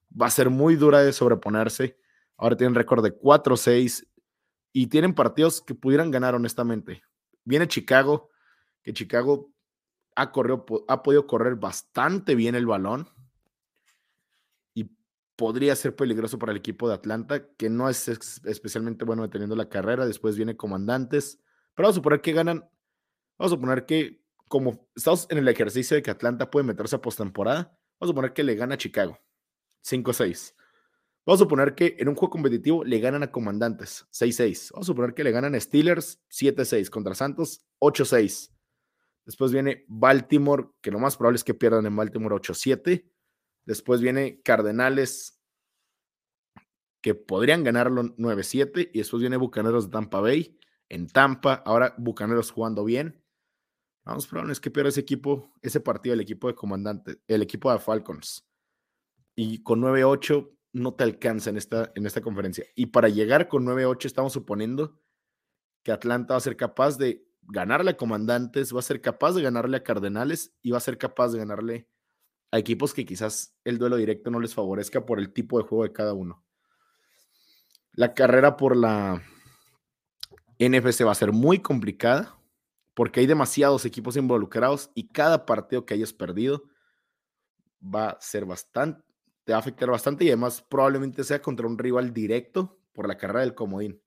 va 0.09 0.27
a 0.27 0.31
ser 0.31 0.51
muy 0.51 0.77
dura 0.77 1.03
de 1.03 1.13
sobreponerse. 1.13 1.99
Ahora 2.37 2.57
tienen 2.57 2.77
récord 2.77 3.03
de 3.03 3.19
4-6 3.19 4.07
y 4.73 4.87
tienen 4.87 5.17
partidos 5.17 5.61
que 5.63 5.75
pudieran 5.75 6.13
ganar 6.13 6.37
honestamente. 6.37 7.03
Viene 7.43 7.67
Chicago, 7.67 8.31
que 8.85 8.93
Chicago 8.93 9.51
ha, 10.15 10.31
corrido, 10.31 10.65
ha 10.87 11.03
podido 11.03 11.27
correr 11.27 11.57
bastante 11.57 12.37
bien 12.37 12.55
el 12.55 12.65
balón 12.65 13.09
podría 15.39 15.77
ser 15.77 15.95
peligroso 15.95 16.37
para 16.37 16.51
el 16.51 16.59
equipo 16.59 16.89
de 16.89 16.95
Atlanta, 16.95 17.47
que 17.57 17.71
no 17.71 17.89
es 17.89 18.09
especialmente 18.09 19.05
bueno 19.05 19.23
deteniendo 19.23 19.55
la 19.55 19.69
carrera. 19.69 20.05
Después 20.05 20.37
viene 20.37 20.57
Comandantes, 20.57 21.39
pero 21.77 21.87
vamos 21.87 21.95
a 21.95 22.01
suponer 22.01 22.21
que 22.21 22.33
ganan. 22.33 22.69
Vamos 23.39 23.53
a 23.53 23.55
suponer 23.55 23.87
que, 23.87 24.21
como 24.49 24.91
estamos 24.97 25.29
en 25.31 25.39
el 25.39 25.47
ejercicio 25.47 25.95
de 25.95 26.03
que 26.03 26.11
Atlanta 26.11 26.51
puede 26.51 26.67
meterse 26.67 26.97
a 26.97 27.01
postemporada, 27.01 27.79
vamos 28.01 28.03
a 28.03 28.07
suponer 28.09 28.33
que 28.33 28.43
le 28.43 28.57
gana 28.57 28.75
a 28.75 28.79
Chicago. 28.79 29.17
5-6. 29.85 30.55
Vamos 31.25 31.41
a 31.41 31.45
suponer 31.45 31.77
que 31.77 31.95
en 32.01 32.09
un 32.09 32.17
juego 32.17 32.31
competitivo 32.31 32.83
le 32.83 32.99
ganan 32.99 33.23
a 33.23 33.31
Comandantes 33.31 34.07
6-6. 34.11 34.73
Vamos 34.73 34.87
a 34.87 34.91
suponer 34.91 35.15
que 35.15 35.23
le 35.23 35.31
ganan 35.31 35.55
a 35.55 35.61
Steelers 35.61 36.21
7-6 36.33 36.91
contra 36.91 37.15
Santos 37.15 37.65
8-6. 37.79 38.51
Después 39.25 39.53
viene 39.53 39.85
Baltimore, 39.87 40.71
que 40.81 40.91
lo 40.91 40.99
más 40.99 41.17
probable 41.17 41.37
es 41.37 41.45
que 41.45 41.55
pierdan 41.55 41.87
en 41.87 41.95
Baltimore 41.95 42.35
8-7. 42.35 43.09
Después 43.69 44.01
viene 44.01 44.41
Cardenales, 44.43 45.43
que 47.03 47.15
podrían 47.15 47.63
ganarlo 47.63 48.03
9-7. 48.17 48.91
Y 48.95 48.99
después 48.99 49.21
viene 49.21 49.37
Bucaneros 49.37 49.85
de 49.85 49.93
Tampa 49.93 50.21
Bay 50.21 50.59
en 50.89 51.07
Tampa. 51.07 51.63
Ahora 51.67 51.95
Bucaneros 51.99 52.51
jugando 52.51 52.83
bien. 52.85 53.23
Vamos, 54.05 54.27
probable 54.27 54.53
es 54.53 54.61
que 54.61 54.71
pierda 54.71 54.89
ese 54.89 55.01
equipo, 55.01 55.53
ese 55.61 55.81
partido, 55.81 56.15
el 56.15 56.21
equipo 56.21 56.49
de 56.49 56.55
comandante, 56.55 57.21
el 57.27 57.43
equipo 57.43 57.71
de 57.71 57.79
Falcons 57.79 58.49
y 59.37 59.63
con 59.63 59.83
9-8 59.83 60.51
no 60.73 60.95
te 60.95 61.05
alcanza 61.05 61.51
en 61.51 61.59
esta, 61.59 61.93
en 61.95 62.07
esta 62.07 62.23
conferencia. 62.23 62.65
Y 62.75 62.87
para 62.87 63.09
llegar 63.09 63.49
con 63.49 63.67
9-8 63.67 64.07
estamos 64.07 64.33
suponiendo 64.33 64.99
que 65.85 65.93
Atlanta 65.93 66.35
va 66.35 66.39
a 66.39 66.41
ser 66.41 66.57
capaz 66.57 66.97
de 66.97 67.29
ganarle 67.43 67.91
a 67.91 67.97
Comandantes, 67.99 68.75
va 68.75 68.79
a 68.79 68.83
ser 68.83 69.03
capaz 69.03 69.35
de 69.35 69.43
ganarle 69.43 69.77
a 69.77 69.85
Cardenales 69.85 70.57
y 70.63 70.71
va 70.71 70.79
a 70.79 70.81
ser 70.81 70.97
capaz 70.97 71.29
de 71.29 71.39
ganarle 71.39 71.89
a 72.51 72.59
equipos 72.59 72.95
que 72.95 73.05
quizás 73.05 73.55
el 73.65 73.79
duelo 73.79 73.97
directo 73.97 74.31
no 74.31 74.41
les 74.41 74.55
favorezca 74.55 75.05
por 75.05 75.19
el 75.19 75.33
tipo 75.33 75.59
de 75.59 75.65
juego 75.65 75.85
de 75.85 75.93
cada 75.93 76.15
uno. 76.15 76.45
La 77.93 78.15
carrera 78.15 78.57
por 78.57 78.77
la 78.77 79.23
NFC 80.59 81.05
va 81.05 81.13
a 81.13 81.17
ser 81.17 81.33
muy 81.33 81.61
complicada 81.61 82.39
porque 82.95 83.21
hay 83.21 83.27
demasiados 83.27 83.85
equipos 83.85 84.17
involucrados 84.17 84.91
y 84.95 85.09
cada 85.09 85.47
partido 85.47 85.85
que 85.87 85.95
hayas 85.95 86.13
perdido 86.13 86.65
va 87.83 88.11
a 88.11 88.21
ser 88.21 88.45
bastante, 88.45 89.05
te 89.45 89.53
va 89.53 89.59
a 89.59 89.61
afectar 89.61 89.91
bastante 89.91 90.25
y 90.25 90.29
además 90.29 90.63
probablemente 90.63 91.23
sea 91.25 91.41
contra 91.41 91.67
un 91.67 91.79
rival 91.79 92.13
directo 92.13 92.81
por 92.93 93.07
la 93.07 93.17
carrera 93.17 93.41
del 93.41 93.55
comodín. 93.55 94.03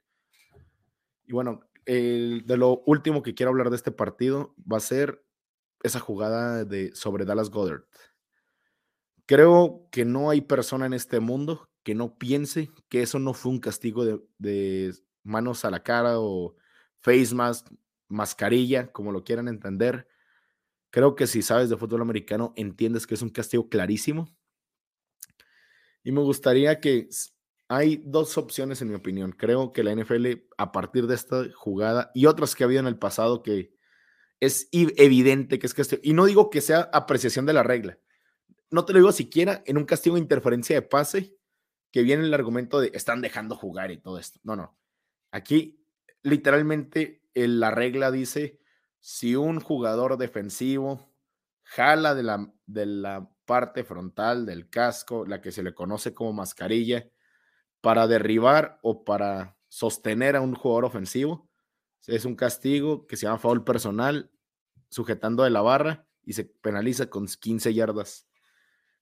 Y 1.25 1.33
bueno, 1.33 1.61
el, 1.85 2.43
de 2.45 2.57
lo 2.57 2.83
último 2.85 3.23
que 3.23 3.33
quiero 3.33 3.51
hablar 3.51 3.69
de 3.69 3.77
este 3.77 3.91
partido 3.91 4.53
va 4.71 4.77
a 4.77 4.81
ser 4.81 5.23
esa 5.83 5.99
jugada 5.99 6.65
de, 6.65 6.93
sobre 6.93 7.25
Dallas 7.25 7.49
Goddard. 7.49 7.83
Creo 9.31 9.87
que 9.93 10.03
no 10.03 10.29
hay 10.29 10.41
persona 10.41 10.85
en 10.85 10.91
este 10.91 11.21
mundo 11.21 11.69
que 11.83 11.95
no 11.95 12.17
piense 12.17 12.69
que 12.89 13.01
eso 13.01 13.17
no 13.17 13.33
fue 13.33 13.53
un 13.53 13.59
castigo 13.61 14.03
de, 14.03 14.93
manos 15.23 15.63
a 15.63 15.71
la 15.71 15.83
cara 15.83 16.19
o 16.19 16.57
face 16.97 17.33
mask, 17.33 17.67
mascarilla, 18.09 18.91
como 18.91 19.13
lo 19.13 19.23
quieran 19.23 19.47
entender. 19.47 20.05
Creo 20.89 21.15
que 21.15 21.27
si 21.27 21.43
sabes 21.43 21.69
de 21.69 21.77
fútbol 21.77 22.01
americano, 22.01 22.51
entiendes 22.57 23.07
que 23.07 23.13
es 23.13 23.21
un 23.21 23.29
castigo 23.29 23.69
clarísimo. 23.69 24.27
Y 26.03 26.11
me 26.11 26.19
gustaría 26.19 26.81
que 26.81 27.07
hay 27.69 28.03
dos 28.05 28.37
opciones 28.37 28.81
en 28.81 28.89
mi 28.89 28.95
opinión. 28.95 29.31
Creo 29.31 29.71
que 29.71 29.85
la 29.85 29.95
NFL, 29.95 30.25
a 30.57 30.73
partir 30.73 31.07
de 31.07 31.15
esta 31.15 31.45
jugada 31.55 32.11
y 32.13 32.25
otras 32.25 32.53
que 32.53 32.65
ha 32.65 32.67
habido 32.67 32.81
en 32.81 32.87
el 32.87 32.99
pasado, 32.99 33.43
que 33.43 33.73
es 34.41 34.67
evidente 34.73 35.57
que 35.57 35.67
es 35.67 35.73
castigo. 35.73 36.01
Y 36.03 36.11
no 36.11 36.25
digo 36.25 36.49
que 36.49 36.59
sea 36.59 36.89
apreciación 36.91 37.45
de 37.45 37.53
la 37.53 37.63
regla. 37.63 37.97
No 38.71 38.85
te 38.85 38.93
lo 38.93 38.99
digo 38.99 39.11
siquiera 39.11 39.61
en 39.65 39.77
un 39.77 39.85
castigo 39.85 40.15
de 40.15 40.21
interferencia 40.21 40.75
de 40.75 40.81
pase, 40.81 41.35
que 41.91 42.03
viene 42.03 42.23
el 42.23 42.33
argumento 42.33 42.79
de 42.79 42.91
están 42.93 43.21
dejando 43.21 43.55
jugar 43.55 43.91
y 43.91 43.97
todo 43.97 44.17
esto. 44.17 44.39
No, 44.43 44.55
no. 44.55 44.77
Aquí 45.31 45.85
literalmente 46.23 47.21
la 47.33 47.71
regla 47.71 48.11
dice, 48.11 48.59
si 48.99 49.35
un 49.35 49.59
jugador 49.59 50.17
defensivo 50.17 51.13
jala 51.63 52.15
de 52.15 52.23
la, 52.23 52.53
de 52.65 52.85
la 52.85 53.29
parte 53.45 53.83
frontal 53.83 54.45
del 54.45 54.69
casco, 54.69 55.25
la 55.25 55.41
que 55.41 55.51
se 55.51 55.63
le 55.63 55.73
conoce 55.73 56.13
como 56.13 56.33
mascarilla, 56.33 57.09
para 57.81 58.07
derribar 58.07 58.79
o 58.83 59.03
para 59.03 59.57
sostener 59.67 60.35
a 60.35 60.41
un 60.41 60.53
jugador 60.53 60.85
ofensivo, 60.85 61.49
es 62.07 62.25
un 62.25 62.35
castigo 62.35 63.07
que 63.07 63.17
se 63.17 63.25
llama 63.25 63.39
foul 63.39 63.63
personal, 63.63 64.31
sujetando 64.89 65.43
de 65.43 65.49
la 65.49 65.61
barra 65.61 66.07
y 66.23 66.33
se 66.33 66.45
penaliza 66.45 67.09
con 67.09 67.25
15 67.27 67.73
yardas. 67.73 68.27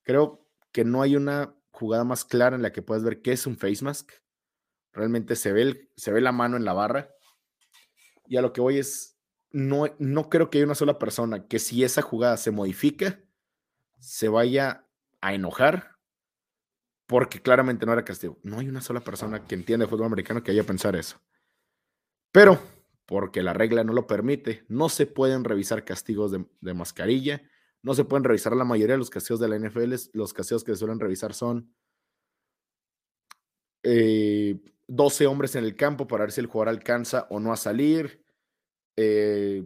Creo 0.04 0.46
que 0.72 0.86
no 0.86 1.02
hay 1.02 1.16
una 1.16 1.56
jugada 1.72 2.04
más 2.04 2.26
clara 2.26 2.56
en 2.56 2.62
la 2.62 2.72
que 2.72 2.82
puedes 2.82 3.04
ver 3.04 3.22
qué 3.22 3.32
es 3.32 3.48
un 3.48 3.58
face 3.58 3.84
mask. 3.84 4.12
Realmente 4.92 5.36
se 5.36 5.52
ve, 5.52 5.90
se 5.96 6.12
ve 6.12 6.22
la 6.22 6.32
mano 6.32 6.58
en 6.58 6.66
la 6.66 6.74
barra. 6.74 7.10
Y 8.28 8.38
a 8.38 8.42
lo 8.42 8.54
que 8.54 8.62
voy 8.62 8.78
es, 8.78 9.18
no, 9.52 9.86
no 9.98 10.30
creo 10.30 10.50
que 10.50 10.60
haya 10.60 10.66
una 10.66 10.76
sola 10.76 11.00
persona 11.00 11.48
que 11.48 11.60
si 11.60 11.84
esa 11.84 12.02
jugada 12.02 12.38
se 12.38 12.52
modifica, 12.52 13.20
se 14.00 14.30
vaya 14.30 14.86
a 15.22 15.34
enojar 15.34 16.00
porque 17.10 17.42
claramente 17.42 17.88
no 17.88 17.94
era 17.94 18.06
castigo. 18.06 18.38
No 18.44 18.60
hay 18.60 18.70
una 18.70 18.82
sola 18.82 19.00
persona 19.00 19.44
que 19.44 19.56
entiende 19.56 19.88
fútbol 19.88 20.06
americano 20.06 20.44
que 20.44 20.52
haya 20.52 20.64
pensar 20.64 20.96
eso. 20.96 21.20
Pero, 22.32 22.62
porque 23.08 23.42
la 23.42 23.54
regla 23.54 23.84
no 23.84 23.94
lo 23.94 24.06
permite, 24.06 24.64
no 24.68 24.90
se 24.90 25.08
pueden 25.08 25.44
revisar 25.44 25.84
castigos 25.84 26.32
de, 26.32 26.46
de 26.62 26.74
mascarilla, 26.76 27.42
no 27.82 27.94
se 27.94 28.04
pueden 28.04 28.24
revisar 28.24 28.56
la 28.56 28.66
mayoría 28.66 28.96
de 28.96 29.00
los 29.00 29.10
castigos 29.10 29.40
de 29.40 29.48
la 29.48 29.58
NFL. 29.58 29.94
Los 30.14 30.34
castigos 30.34 30.64
que 30.64 30.74
se 30.74 30.80
suelen 30.80 31.00
revisar 31.00 31.34
son 31.34 31.74
12 33.84 34.64
eh, 35.24 35.28
hombres 35.28 35.56
en 35.56 35.64
el 35.64 35.76
campo 35.76 36.08
para 36.08 36.26
ver 36.26 36.32
si 36.32 36.42
el 36.42 36.48
jugador 36.48 36.70
alcanza 36.70 37.28
o 37.30 37.40
no 37.40 37.54
a 37.54 37.58
salir. 37.58 38.24
Eh, 38.98 39.66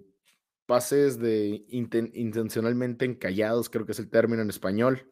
pases 0.65 1.19
de 1.19 1.65
intencionalmente 1.69 3.06
encallados, 3.06 3.69
creo 3.69 3.86
que 3.86 3.91
es 3.93 3.99
el 3.99 4.10
término 4.10 4.41
en 4.41 4.49
español. 4.49 5.12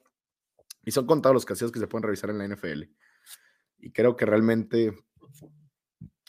Y 0.84 0.92
son 0.92 1.06
contados 1.06 1.34
los 1.34 1.46
castigos 1.46 1.72
que 1.72 1.80
se 1.80 1.88
pueden 1.88 2.04
revisar 2.04 2.30
en 2.30 2.38
la 2.38 2.48
NFL. 2.48 2.84
Y 3.80 3.92
creo 3.92 4.16
que 4.16 4.26
realmente, 4.26 4.94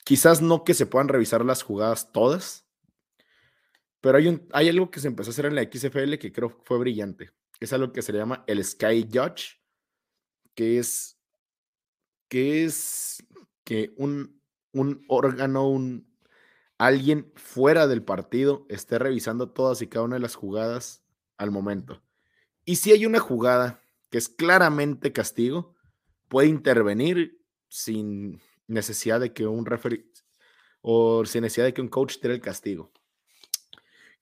quizás 0.05 0.41
no 0.41 0.65
que 0.65 0.75
se 0.75 0.87
puedan 0.87 1.09
revisar 1.09 1.45
las 1.45 1.63
jugadas 1.63 2.13
todas, 2.13 2.62
pero 4.03 4.19
hay, 4.19 4.27
un, 4.27 4.47
hay 4.53 4.69
algo 4.69 4.91
que 4.91 5.01
se 5.01 5.09
empezó 5.09 5.31
a 5.31 5.33
hacer 5.33 5.47
en 5.47 5.55
la 5.55 5.63
XFL 5.63 6.19
que 6.19 6.33
creo 6.33 6.61
fue 6.65 6.77
brillante. 6.77 7.31
Es 7.61 7.73
algo 7.73 7.93
que 7.93 8.03
se 8.03 8.13
llama 8.13 8.45
el 8.49 8.63
Sky 8.63 9.09
Judge, 9.11 9.61
que 10.55 10.79
es 10.79 11.19
que 12.29 12.65
es 12.65 13.25
que 13.63 13.95
un, 13.97 14.43
un 14.73 15.05
órgano, 15.09 15.69
un, 15.69 16.13
alguien 16.79 17.31
fuera 17.37 17.87
del 17.87 18.03
partido 18.03 18.67
esté 18.69 18.99
revisando 18.99 19.51
todas 19.51 19.83
y 19.83 19.87
cada 19.87 20.07
una 20.07 20.17
de 20.17 20.23
las 20.23 20.35
jugadas 20.35 21.05
al 21.37 21.51
momento. 21.51 22.03
Y 22.65 22.77
si 22.77 22.91
hay 22.91 23.07
una 23.07 23.21
jugada 23.21 23.81
que 24.11 24.19
es 24.19 24.29
claramente 24.29 25.13
castigo, 25.13 25.75
puede 26.29 26.49
intervenir 26.49 27.41
sin 27.69 28.41
necesidad 28.67 29.21
de 29.21 29.33
que 29.33 29.47
un 29.47 29.67
referee 29.67 30.07
o 30.81 31.25
sin 31.25 31.43
necesidad 31.43 31.67
de 31.67 31.75
que 31.75 31.81
un 31.81 31.89
coach 31.89 32.19
tire 32.21 32.35
el 32.35 32.41
castigo. 32.41 32.92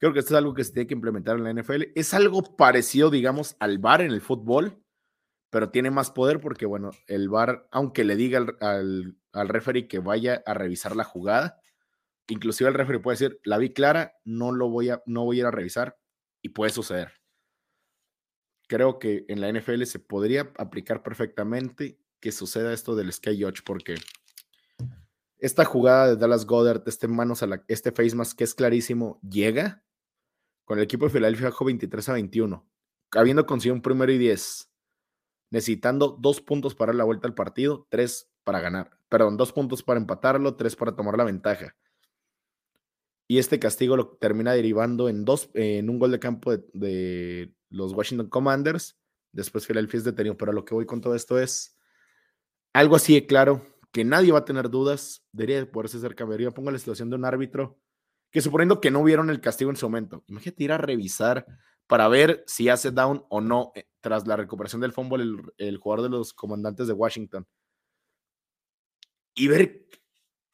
Creo 0.00 0.14
que 0.14 0.20
esto 0.20 0.32
es 0.32 0.38
algo 0.38 0.54
que 0.54 0.64
se 0.64 0.72
tiene 0.72 0.86
que 0.86 0.94
implementar 0.94 1.36
en 1.36 1.44
la 1.44 1.52
NFL. 1.52 1.92
Es 1.94 2.14
algo 2.14 2.56
parecido, 2.56 3.10
digamos, 3.10 3.54
al 3.60 3.78
VAR 3.78 4.00
en 4.00 4.12
el 4.12 4.22
fútbol, 4.22 4.82
pero 5.50 5.70
tiene 5.70 5.90
más 5.90 6.10
poder 6.10 6.40
porque, 6.40 6.64
bueno, 6.64 6.90
el 7.06 7.28
VAR, 7.28 7.68
aunque 7.70 8.04
le 8.04 8.16
diga 8.16 8.38
al, 8.60 9.18
al, 9.32 9.48
referee 9.48 9.88
que 9.88 9.98
vaya 9.98 10.42
a 10.46 10.54
revisar 10.54 10.96
la 10.96 11.04
jugada, 11.04 11.60
inclusive 12.28 12.70
el 12.70 12.74
referee 12.74 13.00
puede 13.00 13.18
decir, 13.18 13.40
la 13.44 13.58
vi 13.58 13.74
clara, 13.74 14.14
no 14.24 14.52
lo 14.52 14.70
voy 14.70 14.88
a, 14.88 15.02
no 15.04 15.24
voy 15.24 15.36
a 15.36 15.40
ir 15.40 15.46
a 15.46 15.50
revisar 15.50 15.98
y 16.40 16.48
puede 16.48 16.72
suceder. 16.72 17.12
Creo 18.68 18.98
que 18.98 19.26
en 19.28 19.42
la 19.42 19.52
NFL 19.52 19.82
se 19.82 19.98
podría 19.98 20.50
aplicar 20.56 21.02
perfectamente 21.02 22.00
que 22.20 22.32
suceda 22.32 22.72
esto 22.72 22.96
del 22.96 23.12
Sky 23.12 23.42
Judge 23.42 23.62
porque 23.66 23.96
esta 25.36 25.66
jugada 25.66 26.08
de 26.08 26.16
Dallas 26.16 26.46
Goddard, 26.46 26.84
este 26.86 27.06
manos 27.06 27.42
a 27.42 27.46
la, 27.46 27.64
este 27.68 27.92
face 27.92 28.16
mask 28.16 28.38
que 28.38 28.44
es 28.44 28.54
clarísimo, 28.54 29.20
llega 29.28 29.82
con 30.70 30.78
el 30.78 30.84
equipo 30.84 31.06
de 31.06 31.10
Filadelfia 31.10 31.48
bajo 31.48 31.64
23 31.64 32.08
a 32.10 32.12
21, 32.12 32.64
habiendo 33.10 33.44
conseguido 33.44 33.74
un 33.74 33.82
primero 33.82 34.12
y 34.12 34.18
10 34.18 34.70
necesitando 35.50 36.16
dos 36.16 36.40
puntos 36.40 36.76
para 36.76 36.92
la 36.92 37.02
vuelta 37.02 37.26
al 37.26 37.34
partido, 37.34 37.88
tres 37.90 38.30
para 38.44 38.60
ganar. 38.60 38.96
Perdón, 39.08 39.36
dos 39.36 39.52
puntos 39.52 39.82
para 39.82 39.98
empatarlo, 39.98 40.54
tres 40.54 40.76
para 40.76 40.94
tomar 40.94 41.18
la 41.18 41.24
ventaja. 41.24 41.74
Y 43.26 43.38
este 43.38 43.58
castigo 43.58 43.96
lo 43.96 44.10
termina 44.10 44.52
derivando 44.52 45.08
en, 45.08 45.24
dos, 45.24 45.50
en 45.54 45.90
un 45.90 45.98
gol 45.98 46.12
de 46.12 46.20
campo 46.20 46.56
de, 46.56 47.52
los 47.68 47.92
Washington 47.92 48.28
Commanders. 48.28 48.96
Después 49.32 49.66
Philadelphia 49.66 49.98
es 49.98 50.04
detenido. 50.04 50.36
Pero 50.36 50.52
lo 50.52 50.64
que 50.64 50.74
voy 50.74 50.86
con 50.86 51.00
todo 51.00 51.16
esto 51.16 51.40
es 51.40 51.76
algo 52.72 52.94
así 52.94 53.14
de 53.14 53.26
claro, 53.26 53.66
que 53.90 54.04
nadie 54.04 54.30
va 54.30 54.38
a 54.38 54.44
tener 54.44 54.70
dudas. 54.70 55.26
Debería 55.32 55.68
poderse 55.68 55.98
ser 55.98 56.14
cambiaría. 56.14 56.52
Pongo 56.52 56.70
la 56.70 56.78
situación 56.78 57.10
de 57.10 57.16
un 57.16 57.24
árbitro 57.24 57.76
que 58.30 58.40
suponiendo 58.40 58.80
que 58.80 58.90
no 58.90 59.02
vieron 59.02 59.30
el 59.30 59.40
castigo 59.40 59.70
en 59.70 59.76
su 59.76 59.86
momento. 59.86 60.24
Imagínate 60.26 60.64
ir 60.64 60.72
a 60.72 60.78
revisar 60.78 61.46
para 61.86 62.08
ver 62.08 62.44
si 62.46 62.68
hace 62.68 62.92
down 62.92 63.24
o 63.28 63.40
no 63.40 63.72
eh, 63.74 63.88
tras 64.00 64.26
la 64.26 64.36
recuperación 64.36 64.80
del 64.80 64.92
fútbol 64.92 65.52
el, 65.58 65.76
jugador 65.78 66.04
de 66.04 66.16
los 66.16 66.32
comandantes 66.32 66.86
de 66.86 66.92
Washington. 66.92 67.46
Y 69.34 69.48
ver 69.48 69.88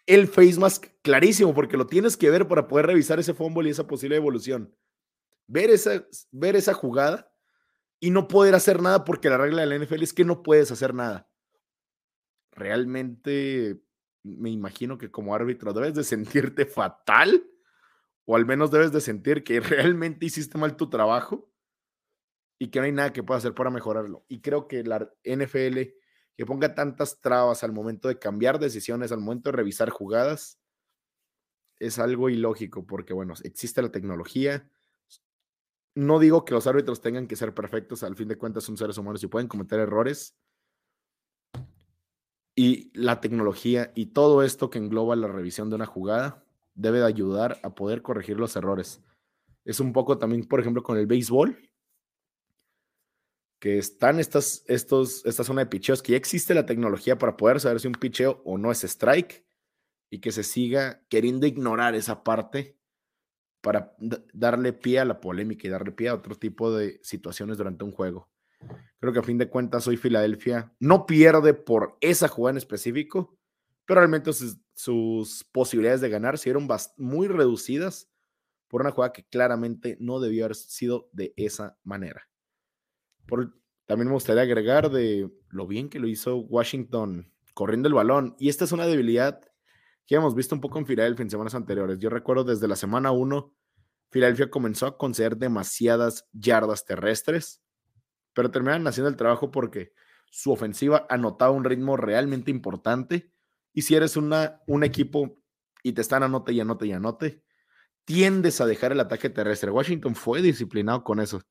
el 0.06 0.28
face 0.28 0.58
mask 0.58 0.86
clarísimo, 1.02 1.52
porque 1.52 1.76
lo 1.76 1.86
tienes 1.86 2.16
que 2.16 2.30
ver 2.30 2.48
para 2.48 2.68
poder 2.68 2.86
revisar 2.86 3.18
ese 3.18 3.34
fútbol 3.34 3.66
y 3.66 3.70
esa 3.70 3.86
posible 3.86 4.16
evolución. 4.16 4.74
Ver 5.46 5.70
esa, 5.70 6.06
ver 6.30 6.56
esa 6.56 6.72
jugada 6.72 7.30
y 8.00 8.10
no 8.10 8.28
poder 8.28 8.54
hacer 8.54 8.80
nada 8.80 9.04
porque 9.04 9.28
la 9.28 9.38
regla 9.38 9.62
de 9.62 9.66
la 9.66 9.84
NFL 9.84 10.02
es 10.02 10.14
que 10.14 10.24
no 10.24 10.42
puedes 10.42 10.70
hacer 10.70 10.94
nada. 10.94 11.28
Realmente 12.52 13.78
me 14.22 14.50
imagino 14.50 14.96
que 14.96 15.10
como 15.10 15.34
árbitro 15.34 15.72
debes 15.72 15.94
de 15.94 16.04
sentirte 16.04 16.64
fatal 16.64 17.44
o 18.26 18.36
al 18.36 18.44
menos 18.44 18.70
debes 18.70 18.92
de 18.92 19.00
sentir 19.00 19.44
que 19.44 19.60
realmente 19.60 20.26
hiciste 20.26 20.58
mal 20.58 20.76
tu 20.76 20.90
trabajo 20.90 21.50
y 22.58 22.68
que 22.68 22.80
no 22.80 22.86
hay 22.86 22.92
nada 22.92 23.12
que 23.12 23.22
pueda 23.22 23.38
hacer 23.38 23.54
para 23.54 23.70
mejorarlo. 23.70 24.24
Y 24.28 24.40
creo 24.40 24.66
que 24.68 24.82
la 24.82 25.10
NFL 25.24 25.78
que 26.36 26.44
ponga 26.44 26.74
tantas 26.74 27.20
trabas 27.20 27.64
al 27.64 27.72
momento 27.72 28.08
de 28.08 28.18
cambiar 28.18 28.58
decisiones, 28.58 29.10
al 29.10 29.20
momento 29.20 29.50
de 29.50 29.56
revisar 29.56 29.88
jugadas, 29.88 30.60
es 31.78 31.98
algo 31.98 32.28
ilógico 32.28 32.86
porque, 32.86 33.14
bueno, 33.14 33.34
existe 33.42 33.80
la 33.80 33.90
tecnología. 33.90 34.70
No 35.94 36.18
digo 36.18 36.44
que 36.44 36.52
los 36.52 36.66
árbitros 36.66 37.00
tengan 37.00 37.26
que 37.26 37.36
ser 37.36 37.54
perfectos, 37.54 38.02
al 38.02 38.16
fin 38.16 38.28
de 38.28 38.36
cuentas 38.36 38.64
son 38.64 38.76
seres 38.76 38.98
humanos 38.98 39.22
y 39.22 39.28
pueden 39.28 39.48
cometer 39.48 39.80
errores. 39.80 40.36
Y 42.54 42.90
la 42.98 43.20
tecnología 43.20 43.92
y 43.94 44.06
todo 44.06 44.42
esto 44.42 44.68
que 44.70 44.78
engloba 44.78 45.16
la 45.16 45.28
revisión 45.28 45.68
de 45.68 45.76
una 45.76 45.86
jugada 45.86 46.45
debe 46.76 46.98
de 46.98 47.06
ayudar 47.06 47.58
a 47.62 47.74
poder 47.74 48.02
corregir 48.02 48.38
los 48.38 48.54
errores. 48.54 49.02
Es 49.64 49.80
un 49.80 49.92
poco 49.92 50.18
también, 50.18 50.46
por 50.46 50.60
ejemplo, 50.60 50.82
con 50.82 50.96
el 50.96 51.06
béisbol, 51.06 51.58
que 53.58 53.78
están 53.78 54.20
estas, 54.20 54.62
estos, 54.68 55.24
esta 55.24 55.42
zona 55.42 55.62
de 55.62 55.66
picheos, 55.66 56.02
que 56.02 56.12
ya 56.12 56.18
existe 56.18 56.54
la 56.54 56.66
tecnología 56.66 57.18
para 57.18 57.36
poder 57.36 57.58
saber 57.58 57.80
si 57.80 57.88
un 57.88 57.94
picheo 57.94 58.42
o 58.44 58.58
no 58.58 58.70
es 58.70 58.84
strike 58.84 59.44
y 60.10 60.20
que 60.20 60.30
se 60.30 60.44
siga 60.44 61.02
queriendo 61.08 61.46
ignorar 61.46 61.94
esa 61.94 62.22
parte 62.22 62.78
para 63.62 63.96
darle 64.32 64.72
pie 64.72 65.00
a 65.00 65.04
la 65.04 65.20
polémica 65.20 65.66
y 65.66 65.70
darle 65.70 65.90
pie 65.90 66.10
a 66.10 66.14
otro 66.14 66.36
tipo 66.36 66.72
de 66.72 67.00
situaciones 67.02 67.58
durante 67.58 67.84
un 67.84 67.90
juego. 67.90 68.30
Creo 69.00 69.12
que 69.12 69.18
a 69.18 69.24
fin 69.24 69.38
de 69.38 69.48
cuentas 69.48 69.88
hoy 69.88 69.96
Filadelfia 69.96 70.72
no 70.78 71.06
pierde 71.06 71.54
por 71.54 71.96
esa 72.00 72.28
jugada 72.28 72.52
en 72.52 72.58
específico, 72.58 73.36
pero 73.84 74.00
realmente 74.00 74.30
posibilidades 75.52 76.00
de 76.00 76.10
ganar 76.10 76.38
se 76.38 76.50
vieron 76.50 76.68
muy 76.96 77.28
reducidas 77.28 78.10
por 78.68 78.82
una 78.82 78.90
jugada 78.90 79.12
que 79.12 79.24
claramente 79.24 79.96
no 80.00 80.20
debió 80.20 80.44
haber 80.44 80.56
sido 80.56 81.08
de 81.12 81.32
esa 81.36 81.78
manera. 81.82 82.28
también 83.86 84.08
me 84.08 84.14
gustaría 84.14 84.42
agregar 84.42 84.90
de 84.90 85.30
lo 85.48 85.66
bien 85.66 85.88
que 85.88 86.00
lo 86.00 86.08
hizo 86.08 86.36
Washington 86.38 87.32
corriendo 87.54 87.88
el 87.88 87.94
balón. 87.94 88.36
Y 88.38 88.48
esta 88.48 88.64
es 88.64 88.72
una 88.72 88.86
debilidad 88.86 89.40
que 90.06 90.16
hemos 90.16 90.34
visto 90.34 90.54
un 90.54 90.60
poco 90.60 90.78
en 90.78 90.86
Filadelfia 90.86 91.22
en 91.22 91.30
semanas 91.30 91.54
anteriores. 91.54 91.98
Yo 91.98 92.10
recuerdo 92.10 92.44
desde 92.44 92.68
la 92.68 92.76
semana 92.76 93.12
1, 93.12 93.54
Filadelfia 94.10 94.50
comenzó 94.50 94.86
a 94.86 94.98
conceder 94.98 95.36
demasiadas 95.36 96.28
yardas 96.32 96.84
terrestres, 96.84 97.62
pero 98.32 98.50
terminaron 98.50 98.86
haciendo 98.86 99.08
el 99.08 99.16
trabajo 99.16 99.50
porque 99.50 99.92
su 100.30 100.52
ofensiva 100.52 101.06
anotaba 101.08 101.52
un 101.52 101.64
ritmo 101.64 101.96
realmente 101.96 102.50
importante 102.50 103.32
y 103.76 103.82
si 103.82 103.94
eres 103.94 104.16
una, 104.16 104.62
un 104.66 104.84
equipo 104.84 105.36
y 105.82 105.92
te 105.92 106.00
están 106.00 106.22
anote 106.22 106.50
y 106.54 106.60
anote 106.60 106.86
y 106.86 106.92
anote, 106.92 107.42
tiendes 108.06 108.62
a 108.62 108.66
dejar 108.66 108.92
el 108.92 109.00
ataque 109.00 109.28
terrestre. 109.28 109.70
Washington 109.70 110.14
fue 110.14 110.40
disciplinado 110.40 111.04
con 111.04 111.20
eso. 111.20 111.42